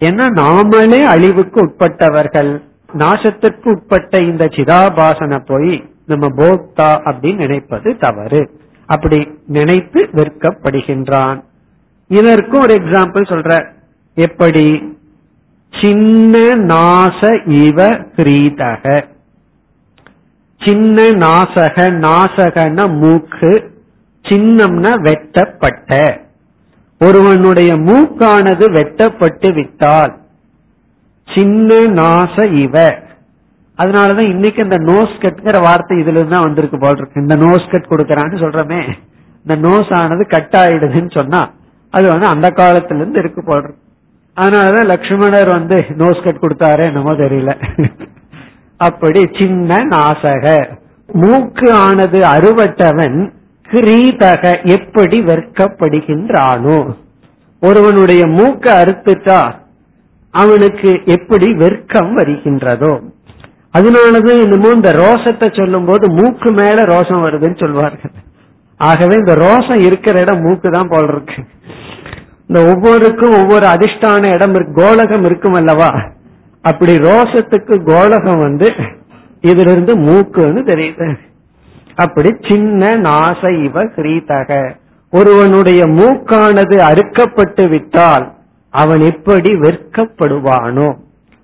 [0.00, 2.67] ஏன்னா நாமளே அழிவுக்கு உட்பட்டவர்கள்.
[2.92, 8.60] நாசத்திற்கு உட்பட்ட இந்த சிதாபாசனை போய் நம்ம போக்தா அப்படின்னு நினைப்பது தவறு.
[8.86, 11.44] அப்படி நினைத்து விற்கப்படுகின்றான்
[12.08, 13.64] இதற்கும் ஒரு எக்ஸாம்பிள் சொல்ற.
[14.14, 14.96] எப்படி?
[15.80, 19.04] சின்ன நாச இவ கிரீதக.
[20.66, 23.70] சின்ன நாசக நாசகன மூக்கு
[24.22, 26.20] சின்னம்னா வெட்டப்பட்ட.
[27.00, 30.16] ஒருவனுடைய மூக்கானது வெட்டப்பட்டு விட்டால்
[31.34, 32.76] சின்ன நாச இவ.
[33.78, 37.20] அதனாலதான் இன்னைக்கு இந்த நோஸ் கட்ங்கிற வார்த்தை இதுல தான் வந்திருக்கு போல் இருக்கு.
[37.20, 38.80] இந்த நோஸ் கட் கொடுக்கறான்னு சொல்றமே.
[39.44, 41.50] இந்த நோஸ் ஆனது கட் ஆயிடுதுன்னு சொன்னா
[41.90, 43.82] அது வந்து அந்த காலத்துல இருந்து இருக்கு போல் இருக்கு.
[44.36, 47.52] அதனாலதான் லக்ஷ்மணர் வந்து நோஸ் கட் கொடுத்தாரு என்னமோ தெரியல.
[48.76, 50.46] அப்படி சின்ன நாசக.
[51.12, 53.18] மூக்கு ஆனது அறுவட்டவன்
[53.68, 54.42] கிரீதக
[54.76, 56.78] எப்படி வெறுக்கப்படுகின்றானோ
[57.60, 59.40] ஒருவனுடைய மூக்க அறுத்துட்டா
[60.30, 63.02] அவனுக்கு எப்படி வெர்க்கம் வருகின்றதோ.
[63.78, 68.10] அதனாலதான் என்னமோ இந்த ரோசத்தை சொல்லும் போது மூக்கு மேல ரோசம் வருதுன்னு சொல்வார்கள்.
[68.76, 71.44] ஆகவே இந்த ரோசம் இருக்கிற இடம் மூக்கு தான் போல் இருக்கு.
[72.46, 75.90] இந்த ஒவ்வொருக்கும் ஒவ்வொரு அதிர்ஷ்டான இடம் இருக்கு கோலகம் இருக்கும் அல்லவா?
[76.62, 78.68] அப்படி ரோஷத்துக்கு கோலகம் வந்து
[79.42, 81.18] இதுல இருந்து மூக்குன்னு தெரியுது.
[81.94, 84.74] அப்படி சின்ன நாச இவ கிரீதக
[85.10, 88.36] ஒருவனுடைய மூக்கானது அறுக்கப்பட்டு விட்டால்
[88.70, 90.94] அவன் எப்படி வெட்கப்படுவானோ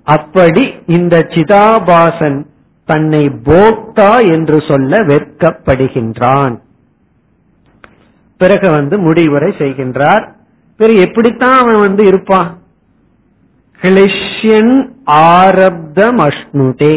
[0.04, 2.44] அப்படி இந்த சிதாபாசன்
[2.84, 6.58] தன்னை போக்தா என்று சொல்ல வெட்கப்படுகின்றான்.
[8.36, 10.24] பிறகு வந்து முடிவுரை செய்கின்றார்.
[10.76, 12.58] பிறகு எப்படித்தான் அவன் வந்து இருப்பான்?
[13.80, 16.94] கிளிஷ்யன் ஆரப்தம் அஷ்ணுதே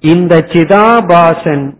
[0.00, 1.76] இந்த சிதாபாசன்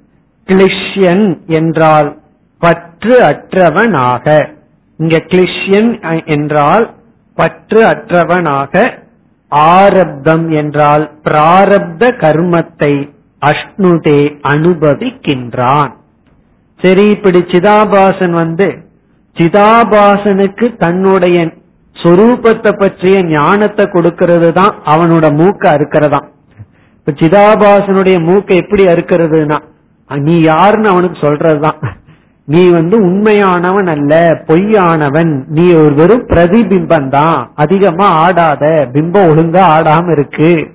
[0.48, 2.18] கிளிஷ்யன் என்றால்
[2.58, 4.48] பற்று அற்றவனாக.
[4.96, 6.94] இங்க கிளிஷ்யன் என்றால்
[7.38, 8.82] பற்று அற்றவனாக
[9.52, 12.92] ஆரப்தம் என்றால் பிராரப்த கர்மத்தை
[13.42, 14.20] அஷ்ணுதே
[14.52, 15.92] அனுபவிக்கின்றான்.
[16.80, 18.68] சரி இப்படி சிதாபாசன் வந்து
[19.36, 21.36] சிதாபாசனுக்கு தன்னுடைய
[21.96, 26.28] சொரூபத்தை பற்றிய ஞானத்தை கொடுக்கிறது தான் அவனோட மூக்க அறுக்கிறதாம்
[26.98, 29.58] இப்ப சிதாபாசனுடைய மூக்க எப்படி அறுக்கிறதுனா
[30.10, 31.78] நீ யாருன்னு அவனுக்கு சொல்றதுதான்.
[32.46, 35.44] நீ வந்து உண்மையானவன் அல்ல பொய்யானவன்.
[35.48, 38.88] நீ ஒரு வெறும் பிரதிபிம்பம் தான் அதிகமா ஆடாத.
[38.92, 40.68] பிம்பம் ஒழுங்கா ஆடாம இருக்கு.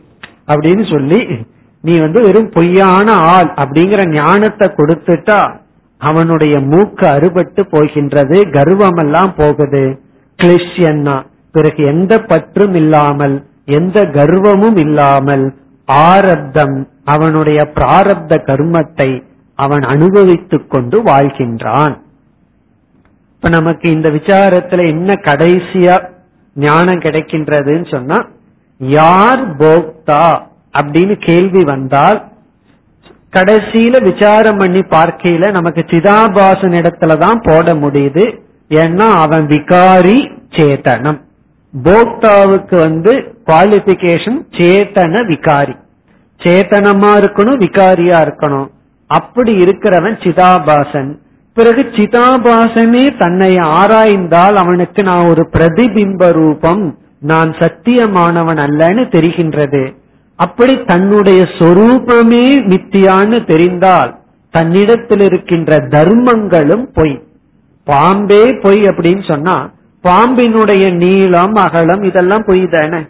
[0.48, 1.28] அப்படின்னு சொல்லி
[1.82, 5.54] நீ வந்து வெறும் பொய்யான ஆள் அப்படிங்கிற ஞானத்தை கொடுத்துட்டா
[5.98, 10.00] அவனுடைய மூக்கு அறுபட்டு போகின்றது கர்வம் எல்லாம் போகுது.
[10.40, 11.16] கிளிஷ்யன்னா
[11.52, 15.46] பிறகு எந்த பற்றும் இல்லாமல் எந்த கர்வமும் இல்லாமல்
[15.86, 19.24] ஆரப்தம் அவனுடைய பிராரப்த கர்மத்தை
[19.60, 21.96] அவன் அனுபவித்துக் கொண்டு வாழ்கின்றான்.
[23.36, 25.96] இப்ப நமக்கு இந்த விசாரத்துல என்ன கடைசியா
[26.54, 28.18] ஞானம் கிடைக்கின்றதுன்னு சொன்னா
[28.78, 30.28] யார் போக்தா
[30.80, 32.20] அப்படின்னு கேள்வி வந்தால்
[33.36, 38.26] கடைசியில விசாரம் பண்ணி பார்க்கையில நமக்கு சிதாபாசன் இடத்துலதான் போட முடியுது.
[38.70, 40.18] ஏன்னா அவன் விகாரி
[40.50, 41.22] சேத்தனம்.
[41.84, 45.76] போக்தாவுக்கு வந்து குவாலிபிகேஷன் சேத்தன விகாரி.
[46.44, 48.70] சேத்தனமா இருக்கணும் விகாரியா இருக்கணும்.
[49.10, 51.10] அப்படி இருக்கிறவன் சிதாபாசன்.
[51.58, 56.84] பிறகு சிதாபாசனே தன்னை ஆராய்ந்தால் அவனுக்கு நான் ஒரு பிரதிபிம்ப ரூபம்
[57.20, 59.84] நான் சத்தியமானவன் அல்லன்னு தெரிகின்றது.
[60.40, 64.12] அப்படி தன்னுடைய சொரூபமே மித்தியான்னு தெரிந்தால்
[64.52, 67.18] தன்னிடத்தில் இருக்கின்ற தர்மங்களும் பொய்.
[67.88, 69.58] பாம்பே பொய் அப்படின்னு சொன்னா
[70.04, 73.02] பாம்பினுடைய நீளம் அகலம் இதெல்லாம் பொய் தானே.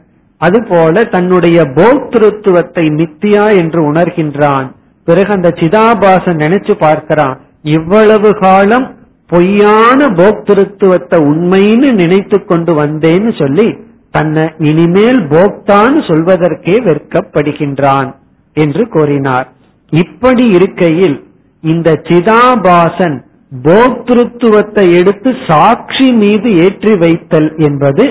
[0.41, 4.67] அதுபோல தன்னுடைய போக்திருத்துவத்தை மித்தியா என்று உணர்கின்றான்.
[5.09, 7.37] பிறகு அந்த சிதாபாசன் நினைச்சு பார்க்கிறான்
[7.75, 8.87] இவ்வளவு காலம்
[9.29, 13.67] பொய்யான போக்திருத்துவத்தை உண்மைன்னு நினைத்து கொண்டு வந்தேன்னு சொல்லி
[14.11, 18.09] தன்னை இனிமேல் போக்தான்னு சொல்வதற்கே வெட்கப்படுகின்றான்
[18.55, 19.47] என்று கூறினார்.
[19.91, 21.17] இப்படி இருக்கையில்
[21.63, 23.17] இந்த சிதாபாசன்
[23.51, 28.05] போக்திருத்துவத்தை எடுத்து சாட்சி மீது ஏற்றி வைத்தல் என்பது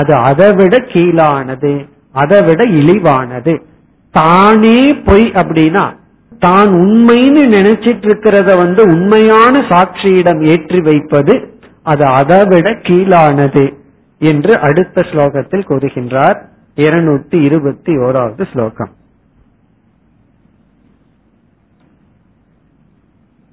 [0.00, 1.74] அது அதைவிட கீழானது
[2.22, 3.54] அதைவிட இழிவானது.
[4.14, 5.84] தானே பொய் அப்படின்னா
[6.41, 11.35] தான் உண்மைன்னு நினைச்சிட்டு இருக்கிறத வந்து உண்மையான சாட்சியிடம் ஏற்றி வைப்பது
[11.85, 13.65] அது அதைவிட கீழானது
[14.21, 16.37] என்று அடுத்த ஸ்லோகத்தில் கூறுகின்றார்
[16.77, 18.93] இருநூத்தி இருபத்தி ஓராவது ஸ்லோகம்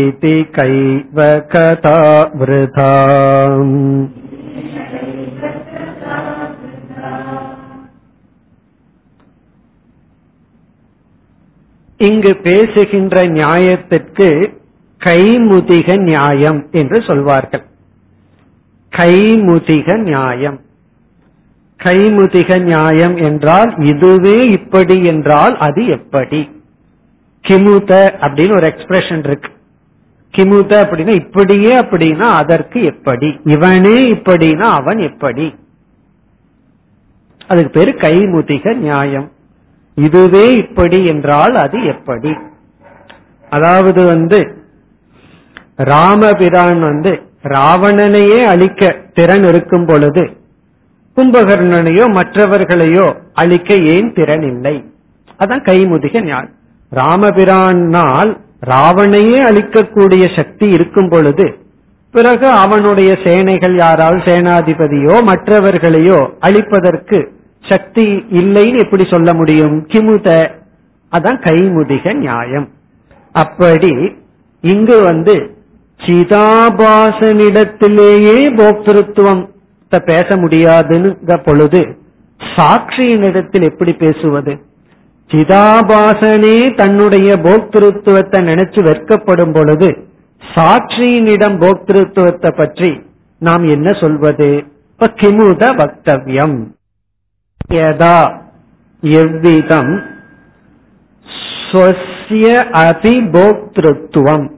[0.00, 1.20] इति कैव
[1.54, 1.98] कथा
[2.42, 2.90] वृथा
[11.97, 14.57] இங்கு பேசுகின்ற நியாயத்திற்கு
[15.05, 17.65] கைமுதிக நியாயம் என்று சொல்வார்கள்.
[18.91, 20.61] கைமுதிக நியாயம்.
[21.83, 26.61] கைமுதிக நியாயம் என்றால் இதுவே இப்படி என்றால் அது எப்படி?
[27.47, 29.51] கிமுத அப்படின்னு ஒரு எக்ஸ்பிரஷன் இருக்கு.
[30.37, 33.39] கிமுத அப்படின்னா இப்படியே அப்படின்னா அதற்கு எப்படி?
[33.43, 35.55] இவனே இப்படின்னா அவன் எப்படி?
[37.47, 39.31] அதுக்கு பேரு கைமுதிக நியாயம்.
[39.97, 42.31] இதுவே இப்படி என்றால் அது எப்படி?
[43.49, 44.39] அதாவது வந்து
[45.91, 47.11] ராமபிரான் வந்து
[47.43, 50.23] ராவணனையே அழிக்க திறன் இருக்கும் பொழுது
[51.17, 54.75] கும்பகர்ணனையோ மற்றவர்களையோ அழிக்க ஏன் திறன் இல்லை?
[55.39, 56.49] அதான் கைமுதிக ஞான்.
[56.91, 58.31] ராமபிரானால்
[58.65, 61.47] ராவணையே அழிக்கக்கூடிய சக்தி இருக்கும் பொழுது
[62.13, 67.36] பிறகு அவனுடைய சேனைகள் யாரால் சேனாதிபதியோ மற்றவர்களையோ அழிப்பதற்கு
[67.69, 68.05] சக்தி
[68.39, 69.75] இல்லைன்னு எப்படி சொல்ல முடியும்?
[69.91, 70.27] கிமுத
[71.11, 72.67] அதான் கைமுதிக நியாயம்.
[73.35, 73.93] அப்படி
[74.63, 75.35] இங்கு வந்து
[75.99, 77.27] சிதாபாசனிடத்திலேயே
[78.59, 79.43] போக்திருத்துவம்
[79.91, 81.09] பேச முடியாதுன்னு
[81.47, 81.81] பொழுது
[82.41, 84.53] சாட்சியினிடத்தில் எப்படி பேசுவது?
[85.29, 89.89] சிதாபாசனே தன்னுடைய போக்திருத்துவத்தை நினைச்சு வெட்கப்படும் பொழுது
[90.43, 92.91] சாட்சியினிடம் போக்திருத்துவத்தை பற்றி
[93.41, 94.49] நாம் என்ன சொல்வது?
[94.91, 96.57] இப்ப கிமுத வக்தவியம்.
[97.69, 98.41] யதா
[99.01, 100.03] எவ்விதம்
[101.71, 104.55] ஸ்வசிய அதிபோக்திருத்துவம்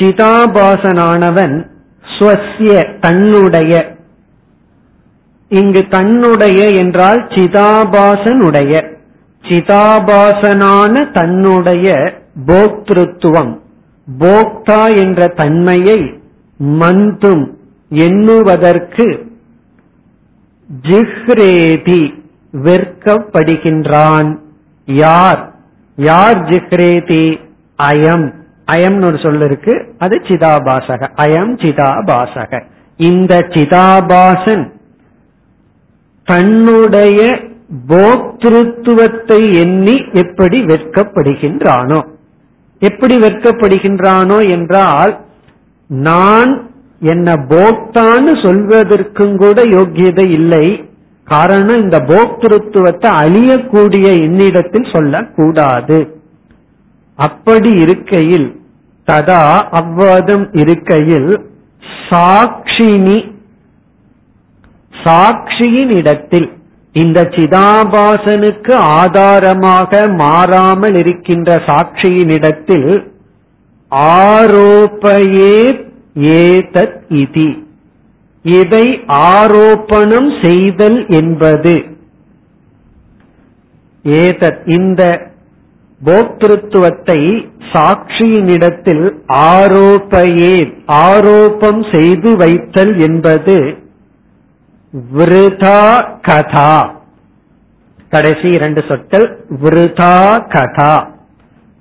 [0.00, 1.66] சிதாபாசனானவன்
[2.18, 3.96] ஸ்வசிய தன்னுடைய.
[5.48, 8.94] இங்கு தன்னுடைய என்றால் சிதாபாசனுடைய.
[9.42, 12.14] சிதாபாசனான தன்னுடைய
[12.46, 13.60] போக்திருத்துவம்
[14.18, 16.20] போக்தா என்ற தன்மையை
[16.58, 17.54] மந்தும்
[17.88, 19.25] எண்ணுவதற்கு
[20.82, 22.14] ஜிஹ்ரேதி
[22.52, 24.38] வெற்கப்படுகின்றான்
[24.86, 25.54] யார்?
[25.96, 27.40] யார் ஜிஹ்ரேதி?
[27.82, 28.32] அயம்.
[28.72, 29.94] அயம்னு ஒரு சொல் இருக்கு.
[29.98, 31.08] அது சிதாபாசக.
[31.16, 32.62] அயம் சிதாபாசக.
[32.96, 34.72] இந்த சிதாபாசன்
[36.24, 37.40] தன்னுடைய
[37.88, 42.06] போக்திருத்துவத்தை எண்ணி எப்படி வெட்கப்படுகின்றானோ?
[42.78, 45.20] எப்படி வெட்கப்படுகின்றானோ என்றால்
[45.86, 50.66] நான் என்ன போக்தான்னு சொல்வதற்கும் கூட யோக்கியதை இல்லை.
[51.28, 55.98] காரணம் இந்த போக்திருத்துவத்தை அழியக்கூடிய என்னிடத்தில் சொல்லக்கூடாது.
[57.18, 58.48] அப்படி இருக்கையில்
[59.08, 59.42] ததா
[59.80, 61.30] அவ்வாதம் இருக்கையில்
[62.08, 63.18] சாட்சினி
[64.92, 66.48] சாட்சியின் இடத்தில்
[66.94, 72.90] இந்த சிதாபாசனுக்கு ஆதாரமாக மாறாமல் இருக்கின்ற சாட்சியினிடத்தில்
[73.92, 75.56] ஆரோப்பயே
[76.16, 77.64] ஏதத் இதி.
[78.42, 81.84] இதை ஆரோப்பணம் செய்தல் என்பது.
[84.04, 85.30] ஏதத் இந்த
[86.04, 93.78] போக்திருத்துவத்தை சாட்சியினிடத்தில் ஆரோப்பையே ஆரோப்பம் செய்து வைத்தல் என்பது
[95.14, 97.00] விருதா கதா.
[98.10, 101.10] கடைசி இரண்டு சொற்கள் விருதா கதா.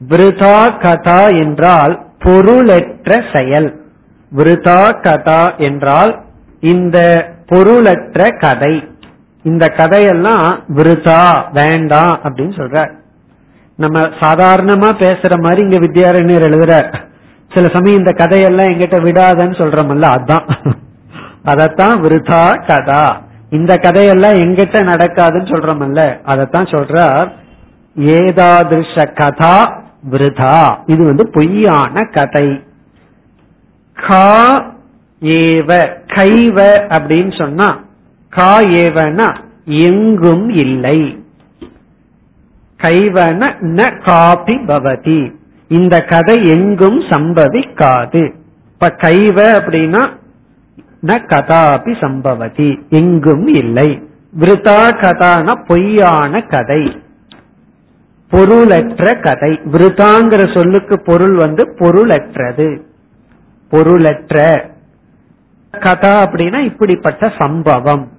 [0.09, 3.84] விருதா கதா என்றால் பொருளற்ற செயல்.
[4.31, 6.23] விருதா கதா என்றால்
[6.59, 8.87] இந்த பொருளற்ற கதை.
[9.43, 12.91] இந்த கதையெல்லாம் விருதா வேண்டாம் அப்படின்னு சொல்ற
[13.77, 16.95] நம்ம சாதாரணமா பேசுற மாதிரி இங்க வித்யாரண்யர் எழுதுற
[17.53, 20.73] சில சமயம் இந்த கதையெல்லாம் எங்கிட்ட விடாதன்னு சொல்றோம்ல அதான்.
[21.45, 23.21] அதத்தான் விருதா கதா.
[23.49, 27.31] இந்த கதையெல்லாம் எங்கிட்ட நடக்காதுன்னு சொல்றோம்ல அதத்தான் சொல்றார்
[27.95, 30.77] ஏதாதிருஷ கதா விருதா.
[30.85, 32.63] இது வந்து பொய்யான கதை.
[34.07, 34.75] கா
[35.19, 36.57] ஏவ கைவ
[36.89, 37.83] அப்படின்னு சொன்னா
[38.29, 41.23] கா ஏவனா எங்கும் இல்லை.
[42.77, 45.33] கைவன ந காபி பவதி.
[45.67, 48.33] இந்த கதை எங்கும் சம்பவிக்காது.
[48.73, 50.07] இப்ப கைவ அப்படின்னா
[51.03, 52.87] ந கதாபி சம்பவதி.
[52.89, 54.03] எங்கும் இல்லை.
[54.39, 57.01] விருதா கதான பொய்யான கதை.
[58.31, 59.59] பொருளற்ற கதை.
[59.71, 62.93] விருதாங்கிற சொல்லுக்கு பொருள் வந்து பொருளற்றது.
[63.69, 64.65] பொருளற்ற.
[65.71, 68.11] கதா அப்படின்னா இப்படிப்பட்ட சம்பவம்.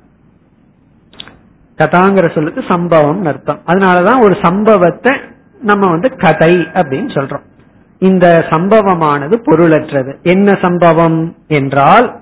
[1.79, 3.61] கதாங்கிற சொல்லுக்கு சம்பவம் அர்த்தம்.
[3.67, 5.17] அதனாலதான் ஒரு சம்பவத்தை
[5.61, 7.43] நம்ம வந்து கதை அப்படின்னு சொல்றோம்.
[7.99, 10.23] இந்த சம்பவமானது பொருளற்றது.
[10.23, 12.21] என்ன சம்பவம் என்றால்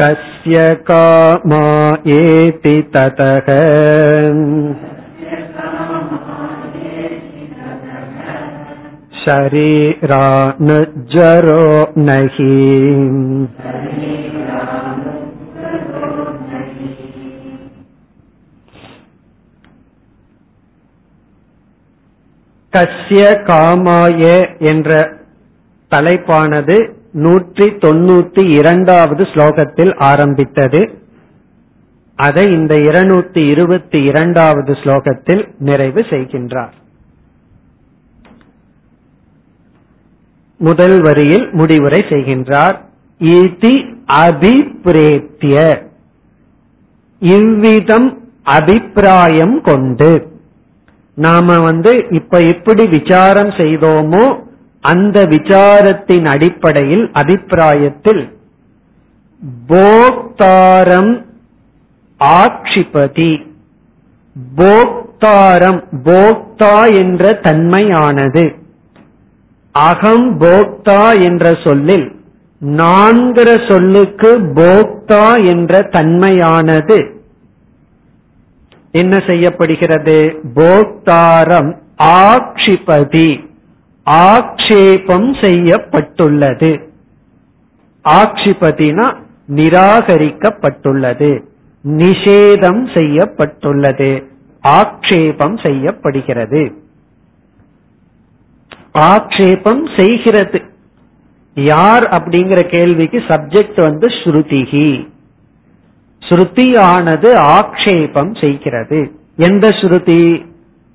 [0.00, 1.62] कस्य कामा
[2.16, 3.48] एति ततः
[9.25, 10.57] शरीरानुज्जरो
[12.01, 12.51] नहि
[22.73, 24.23] கஸ்ய காமாய
[24.63, 24.89] என்ற
[25.91, 26.77] தலைப்பானது
[27.17, 30.81] நூற்றி தொண்ணூத்தி இரண்டாவது ஸ்லோகத்தில் ஆரம்பித்தது
[32.19, 36.75] அதை இந்த இருநூத்தி இருபத்தி இரண்டாவது ஸ்லோகத்தில் நிறைவு செய்கின்றார்
[40.56, 42.76] முதல் வரியில் முடிவுரை செய்கின்றார்.
[43.20, 43.74] இதி
[44.12, 45.84] அபிப்ரேத்திய
[47.18, 50.34] இவ்விதம் அபிப்பிராயம் கொண்டு.
[51.14, 54.24] நாம வந்து இப்ப எப்படி விசாரம் செய்தோமோ
[54.80, 58.38] அந்த விசாரத்தின் அடிப்படையில் அபிப்பிராயத்தில்
[59.68, 61.24] போக்தாரம்
[62.20, 63.46] ஆக்ஷிபதி.
[64.56, 68.64] போக்தாரம் போக்தா என்ற தன்மையானது.
[69.78, 72.06] அகம் போக்தா என்ற சொல்லில்
[72.60, 76.98] நான்கிற சொல்லுக்கு போக்தா என்ற தன்மையானது.
[78.92, 80.40] என்ன செய்யப்படுகிறது?
[80.54, 81.70] போக்தாரம்
[82.02, 83.48] ஆக்ஷிபதி
[84.10, 86.70] ஆக்ஷேபம் செய்யப்பட்டுள்ளது.
[88.08, 89.14] ஆக்ஷிபதினா
[89.48, 91.42] நிராகரிக்கப்பட்டுள்ளது
[91.86, 94.10] நிஷேதம் செய்யப்பட்டுள்ளது
[94.62, 96.84] ஆக்ஷேபம் செய்யப்படுகிறது.
[98.96, 100.62] ஆக்ஷேபம் செய்கிறது.
[101.54, 105.08] யார் அப்படிங்கிற கேள்விக்கு சப்ஜெக்ட் வந்து ஸ்ருதிகி
[106.20, 109.12] ஸ்ருதியானது ஆக்ஷேபம் செய்கிறது.
[109.36, 110.46] எந்த ஸ்ருதி?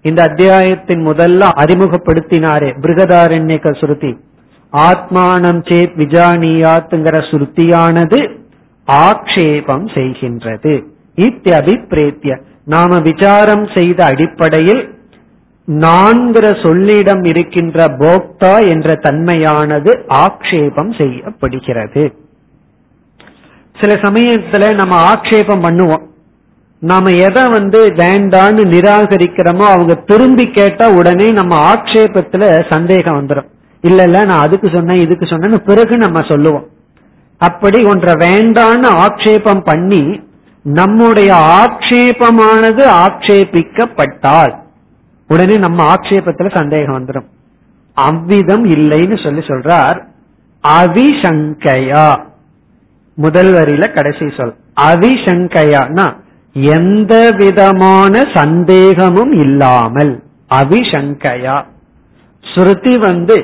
[0.01, 4.11] இந்த அத்தியாயத்தின் முதல்ல அறிமுகப்படுத்தினாரே பிருகதாரண்யக ஸ்ருதி.
[4.73, 8.19] ஆத்மானம் சேத் விஜானியாத்துங்கிற ஸ்ருதியானது
[8.87, 10.73] ஆக்ஷேபம் செய்கின்றது.
[11.15, 14.99] இத்தியபிப்பிரேத்திய நாம விசாரம் செய்த அடிப்படையில்
[15.79, 22.13] நான்கிற சொல்லிடம் இருக்கின்ற போக்தா என்ற தன்மையானது ஆக்ஷேபம் செய்யப்படுகிறது.
[23.79, 26.03] சில சமயத்துல நம்ம ஆக்ஷேபம் பண்ணுவோம்.
[26.79, 33.49] நாம எதை வந்து வேண்டான்னு நிராகரிக்கிறோமோ அவங்க திரும்பி கேட்டா உடனே நம்ம ஆக்ஷேபத்துல சந்தேகம் வந்துடும்
[33.81, 36.67] இல்ல இல்ல நான் அதுக்கு சொன்னேன் இதுக்கு சொன்னேன்னு பிறகு நம்ம சொல்லுவோம்.
[37.37, 40.21] அப்படி ஒன்றை வேண்டான்னு ஆக்ஷேபம் பண்ணி
[40.63, 44.60] நம்முடைய ஆக்ஷேபமானது ஆக்ஷேபிக்கப்பட்டால்
[45.31, 47.29] உடனே நம்ம ஆக்ஷேபத்துல சந்தேகம் வந்துடும்
[47.97, 49.99] அவ்விதம் இல்லைன்னு சொல்லி சொல்றார்
[50.63, 52.07] அவிசங்கையா.
[53.17, 56.05] முதல் வரியில கடைசி சொல் அவிசங்கையானா
[56.53, 60.13] எந்த விதமான சந்தேகமும் இல்லாமல்.
[60.55, 61.57] அவிசங்கையா.
[62.43, 63.37] ஸ்ருதி வந்து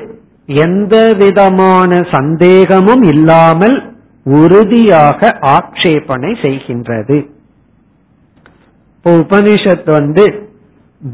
[0.46, 3.76] எந்த விதமான சந்தேகமும் இல்லாமல்
[4.24, 7.16] உறுதியாக ஆக்ஷேபனை செய்கின்றது.
[8.96, 10.24] இப்போ உபனிஷத் வந்து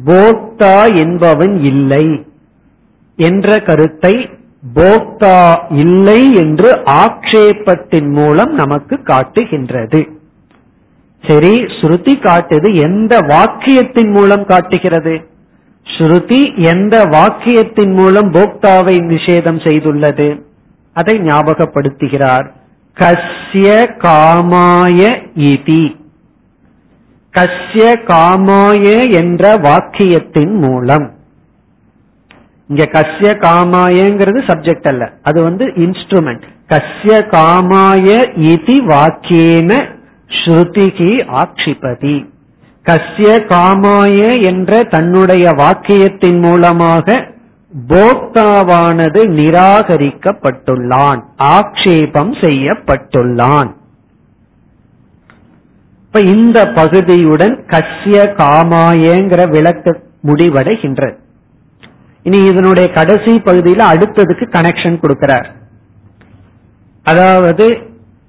[0.06, 2.26] போக்தா என்பவன் இல்லை
[3.16, 4.28] என்ற கருத்தை
[4.74, 10.08] போக்தா இல்லை என்று ஆக்ஷேபத்தின் மூலம் நமக்கு காட்டுகின்றது.
[11.22, 15.28] சரி ஸ்ருதி காட்டுது எந்த வாக்கியத்தின் மூலம் காட்டுகிறது?
[15.84, 20.42] ஸ்ருதி எந்த வாக்கியத்தின் மூலம் போக்தாவை நிஷேதம் செய்துள்ளது?
[20.92, 22.46] அதை ஞாபகப்படுத்துகிறார்.
[23.00, 23.68] கஸ்ய
[24.04, 26.02] காமாய இதி.
[27.34, 31.12] கஸ்ய காமாயே என்ற வாக்கியத்தின் மூலம்.
[32.68, 35.12] இங்க கஸ்ய காமாயேங்கிறது சப்ஜெக்ட் அல்ல.
[35.22, 38.08] அது வந்து இன்ஸ்ட்ருமெண்ட் கஸ்ய காமாய
[38.52, 39.72] இதி வாக்கியேன
[40.28, 41.12] ஸ்ருதிகி
[41.42, 42.16] ஆக்ஷிபதி
[42.84, 47.32] கஸ்ய காமாய என்ற தன்னுடைய வாக்கியத்தின் மூலமாக
[47.88, 51.22] போக்தாவானது நிராகரிக்கப்பட்டுள்ளான்.
[51.38, 53.70] ஆக்ஷேபம் செய்யப்பட்டுள்ளான்.
[56.16, 59.92] இப்ப இந்த பகுதியுடன் கஷ்ய காமாயேங்கிற விளக்கு
[60.26, 61.16] முடிவடைகின்றது.
[62.22, 65.48] இனி இதனுடைய கடைசி பகுதியில் அடுத்ததுக்கு கனெக்ஷன் கொடுக்கிறார்.
[67.02, 67.66] அதாவது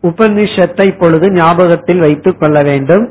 [0.04, 3.06] உபனிஷத்தை பொழுது ஞாபகத்தில் வைத்துக் கொள்ள வேண்டும்.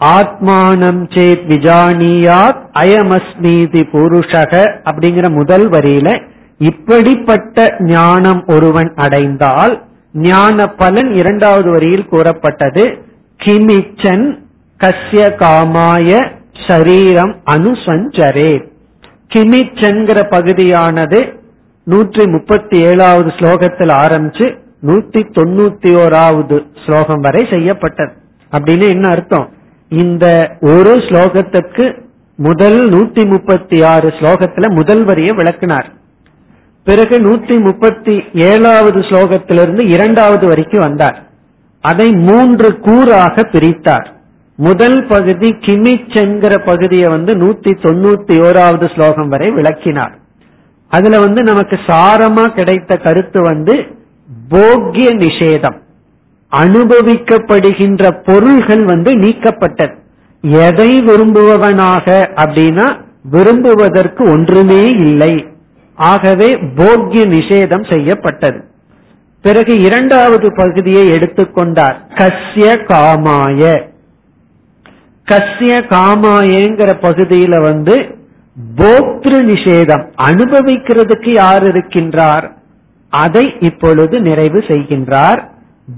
[0.00, 4.54] ஆத்மானம் சேத் விஜானியாத் அயமஸ்மீதி புருஷக
[4.90, 6.08] அப்படிங்கிற முதல் வரியில
[6.58, 12.86] இப்படிப்பட்ட ஞானம் ஒருவன் அடைந்தால் ஞான பலன் இரண்டாவது வரியில் கூறப்பட்டது.
[13.44, 14.38] கிமிச்சன்
[14.84, 16.36] கஸ்ய காமாய
[16.68, 18.72] சரீரம் அனுசஞ்சரே.
[19.34, 21.40] கிமிச்சன்கிற பகுதியானது
[21.84, 28.12] நூற்றி முப்பத்தி ஏழாவது ஸ்லோகத்தில் ஆரம்பிச்சு நூத்தி தொண்ணூத்தி ஓராவது ஸ்லோகம் வரை செய்யப்பட்டது.
[28.52, 29.50] அப்படின்னு என்ன அர்த்தம்?
[29.88, 35.92] இந்த ஒரு ஸ்லோகத்துக்கு முதல் நூத்தி முப்பத்தி ஆறு ஸ்லோகத்துல முதல் வரியை விளக்கினார்.
[36.84, 41.24] பிறகு நூத்தி முப்பத்தி ஏழாவது ஸ்லோகத்திலிருந்து இரண்டாவது வரைக்கும் வந்தார்.
[41.90, 44.06] அதை மூன்று கூறாக பிரித்தார்.
[44.58, 50.14] முதல் பகுதி கிமிச்செங்கிற பகுதியை வந்து நூத்தி தொண்ணூத்தி ஓராவது ஸ்லோகம் வரை விளக்கினார்.
[50.88, 53.74] அதுல வந்து நமக்கு சாரமா கிடைத்த கருத்து வந்து
[54.48, 55.78] போக்கிய நிஷேதம்.
[56.62, 59.94] அனுபவிக்கப்படுகின்ற பொருள்கள் வந்து நீக்கப்பட்டது.
[60.66, 62.86] எதை விரும்புபவனாக அப்படின்னா
[63.32, 65.34] விரும்புவதற்கு ஒன்றுமே இல்லை.
[65.94, 68.60] ஆகவே போக்கிய நிஷேதம் செய்யப்பட்டது.
[69.46, 73.80] பிறகு இரண்டாவது பகுதியை எடுத்துக்கொண்டார் கஸ்ய காமாய.
[75.30, 77.94] கஸ்ய காமாயங்கிற பகுதியில வந்து
[78.76, 80.04] போக்திரு நிஷேதம்.
[80.22, 82.50] அனுபவிக்கிறதுக்கு யார் இருக்கின்றார்?
[83.08, 85.48] அதை இப்பொழுது நிறைவு செய்கின்றார்.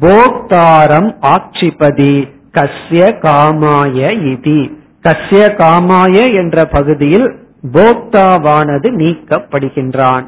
[0.01, 2.29] போக்தாரம் ஆட்சிபதி.
[2.55, 4.73] கஸ்ய காமாய இதி.
[5.03, 7.29] கஸ்ய காமாய என்ற பகுதியில்
[7.73, 10.27] போக்தாவானது நீக்கப்படுகின்றான்.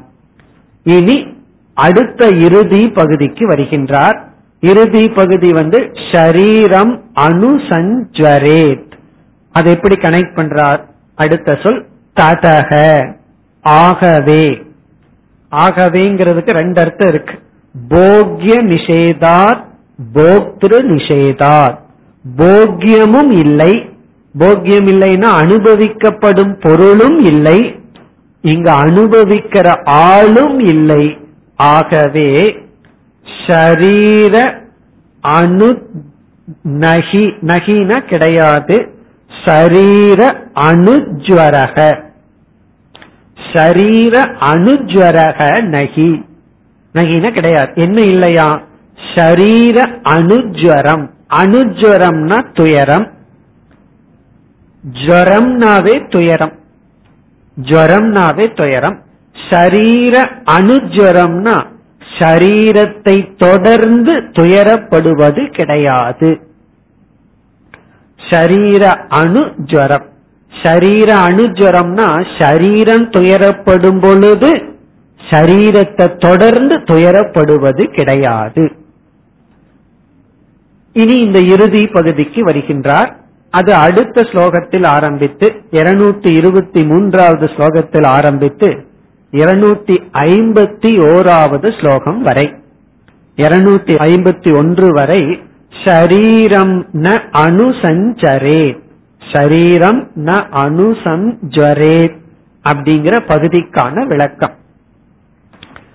[0.83, 1.39] இனி
[1.81, 4.19] அடுத்த இறுதி பகுதிக்கு வருகின்றார்.
[4.61, 5.79] இறுதி பகுதி வந்து
[6.13, 8.93] ஷரீரம் அனுசஞ்சரேத்.
[9.53, 10.81] அதை எப்படி கனெக்ட் பண்றார்?
[11.15, 11.87] அடுத்த சொல்
[12.21, 13.05] ததக
[13.63, 14.63] ஆகவே.
[15.53, 17.39] ஆகவேங்கிறதுக்கு ரெண்டு அர்த்தம் இருக்கு.
[17.89, 19.65] போக்ய நிஷேதார்
[20.15, 21.75] போக்திரு நிஷேதார்.
[22.37, 23.89] போக்கியமும் இல்லை.
[24.39, 27.81] போக்கியம் இல்லைன்னா அனுபவிக்கப்படும் பொருளும் இல்லை.
[28.41, 31.19] இங்கு அனுபவிக்கிற ஆளும் இல்லை.
[31.61, 32.31] ஆகவே
[33.47, 34.35] ஷரீர
[35.29, 35.69] அனு
[36.65, 38.77] நகி நகின கிடையாது.
[39.45, 40.21] ஷரீர
[40.55, 41.79] அணுஜ்வரக
[43.53, 44.15] ஷரீர
[44.53, 46.11] அணுஜ்வரக நகி.
[46.95, 47.73] நகின கிடையாது.
[47.75, 48.63] என்ன இல்லையா?
[49.15, 51.05] ஷரீர அணுஜ்வரம்
[51.35, 53.07] அணுஜ்வரம்னா துயரம்.
[55.07, 56.53] ஜரம்னாவே துயரம்.
[57.57, 58.99] ஜரம்னாவே துயரம்.
[59.51, 60.15] ஷரீர
[60.59, 61.57] அனுஜரம்னா
[62.19, 66.31] ஷரீரத்தை தொடர்ந்து துயரப்படுவது கிடையாது.
[68.21, 68.83] ஷரீர
[69.21, 70.07] அணுஜரம்
[70.53, 74.51] ஷரீர அணுஜரம்னா ஷரீரம் துயரப்படும் பொழுது
[75.21, 78.73] ஷரீரத்தை தொடர்ந்து துயரப்படுவது கிடையாது.
[80.93, 83.11] இனி இந்த இறுதி பகுதிக்கு வருகின்றார்.
[83.51, 88.69] அது அடுத்த ஸ்லோகத்தில் ஆரம்பித்து இருநூத்தி இருபத்தி மூன்றாவது ஸ்லோகத்தில் ஆரம்பித்து
[89.33, 92.47] இருநூத்தி ஐம்பத்தி ஓராவது ஸ்லோகம் வரை.
[93.39, 95.23] இருநூத்தி ஐம்பத்தி ஒன்று வரை
[95.83, 96.75] ஷரீரம்
[97.05, 97.09] ந
[97.43, 98.63] அனுசஞ்சரே
[99.23, 100.31] ஷரீரம் ந
[100.65, 102.01] அணுசஞ்சரே
[102.65, 104.55] அப்படிங்கிற பகுதிக்கான விளக்கம்.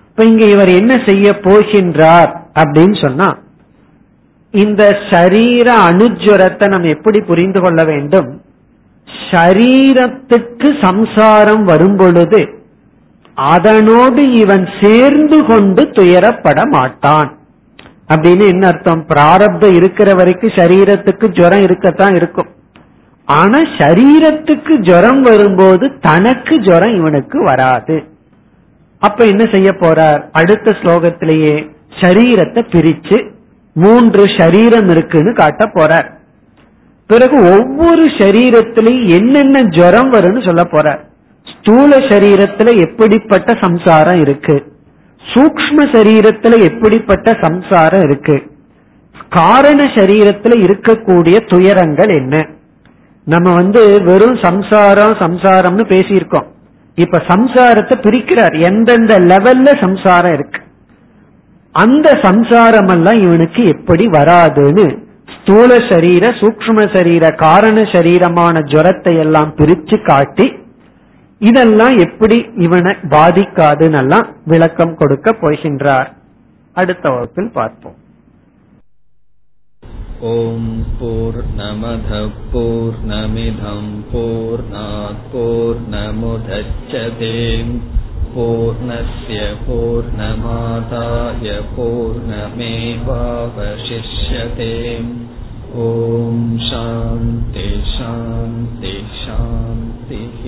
[0.09, 2.31] இப்ப இங்க இவர் என்ன செய்ய போகின்றார்
[2.61, 3.29] அப்படின்னு சொன்னா
[4.53, 8.29] இந்த சரீர அனுஜரத்தை நம்ம எப்படி புரிந்து கொள்ள வேண்டும்?
[9.31, 12.41] சரீரத்துக்கு சம்சாரம் வரும் பொழுது
[13.35, 17.37] அதனோடு இவன் சேர்ந்து கொண்டு துயரப்பட மாட்டான்.
[18.07, 19.05] அப்படின்னு என்ன அர்த்தம்?
[19.05, 22.47] பிராரப்தம் இருக்கிற வரைக்கும் சரீரத்துக்கு ஜுரம் இருக்கத்தான் இருக்கும்.
[23.25, 28.03] ஆனா சரீரத்துக்கு ஜுரம் வரும்போது தனக்கு ஜுரம் இவனுக்கு வராது.
[28.99, 30.23] அப்ப என்ன செய்ய போறார்?
[30.31, 33.29] அடுத்த ஸ்லோகத்திலேயே சரீரத்தை பிரிச்சு
[33.73, 36.13] மூன்று சரீரம் இருக்குன்னு காட்ட போறார்.
[37.07, 40.99] பிறகு ஒவ்வொரு சரீரத்திலையும் என்னென்ன ஜுரம் வரும்னு சொல்ல போறார்.
[41.67, 44.65] ஸ்தூல சரீரத்துல எப்படிப்பட்ட சம்சாரம் இருக்கு?
[45.33, 48.49] சூக்ம சரீரத்துல எப்படிப்பட்ட சம்சாரம் இருக்கு?
[49.29, 52.49] காரண சரீரத்துல இருக்கக்கூடிய துயரங்கள் என்ன?
[53.23, 56.45] நம்ம வந்து வெறும் சம்சாரம் சம்சாரம்னு பேசியிருக்கோம்.
[56.95, 58.61] இப்ப சம்சாரத்தை பிரிக்கிறார்.
[58.61, 60.61] எந்தெந்த லெவல்ல சம்சாரம் இருக்கு?
[61.71, 70.01] அந்த சம்சாரம் எல்லாம் இவனுக்கு எப்படி வராதுன்னு ஸ்தூல சரீர சூக்ம சரீர காரண சரீரமான ஜுரத்தை எல்லாம் பிரிச்சு
[70.01, 70.63] காட்டி
[71.40, 76.10] இதெல்லாம் எப்படி இவனை பாதிக்காதுன்னு விளக்கம் கொடுக்க போகின்றார்
[76.76, 77.98] அடுத்த வகுப்பில் பார்ப்போம்
[80.30, 82.18] ஓம் போர் நமத
[82.52, 84.64] போர் நமிதம் போர்
[85.32, 87.74] போர் நமுதச்சதேம்
[88.32, 92.68] पूर्णस्य पूर्णमादाय पूर्णमेवावशिष्यते
[95.80, 100.44] ॐ शान्ति शान्ति शान्तिः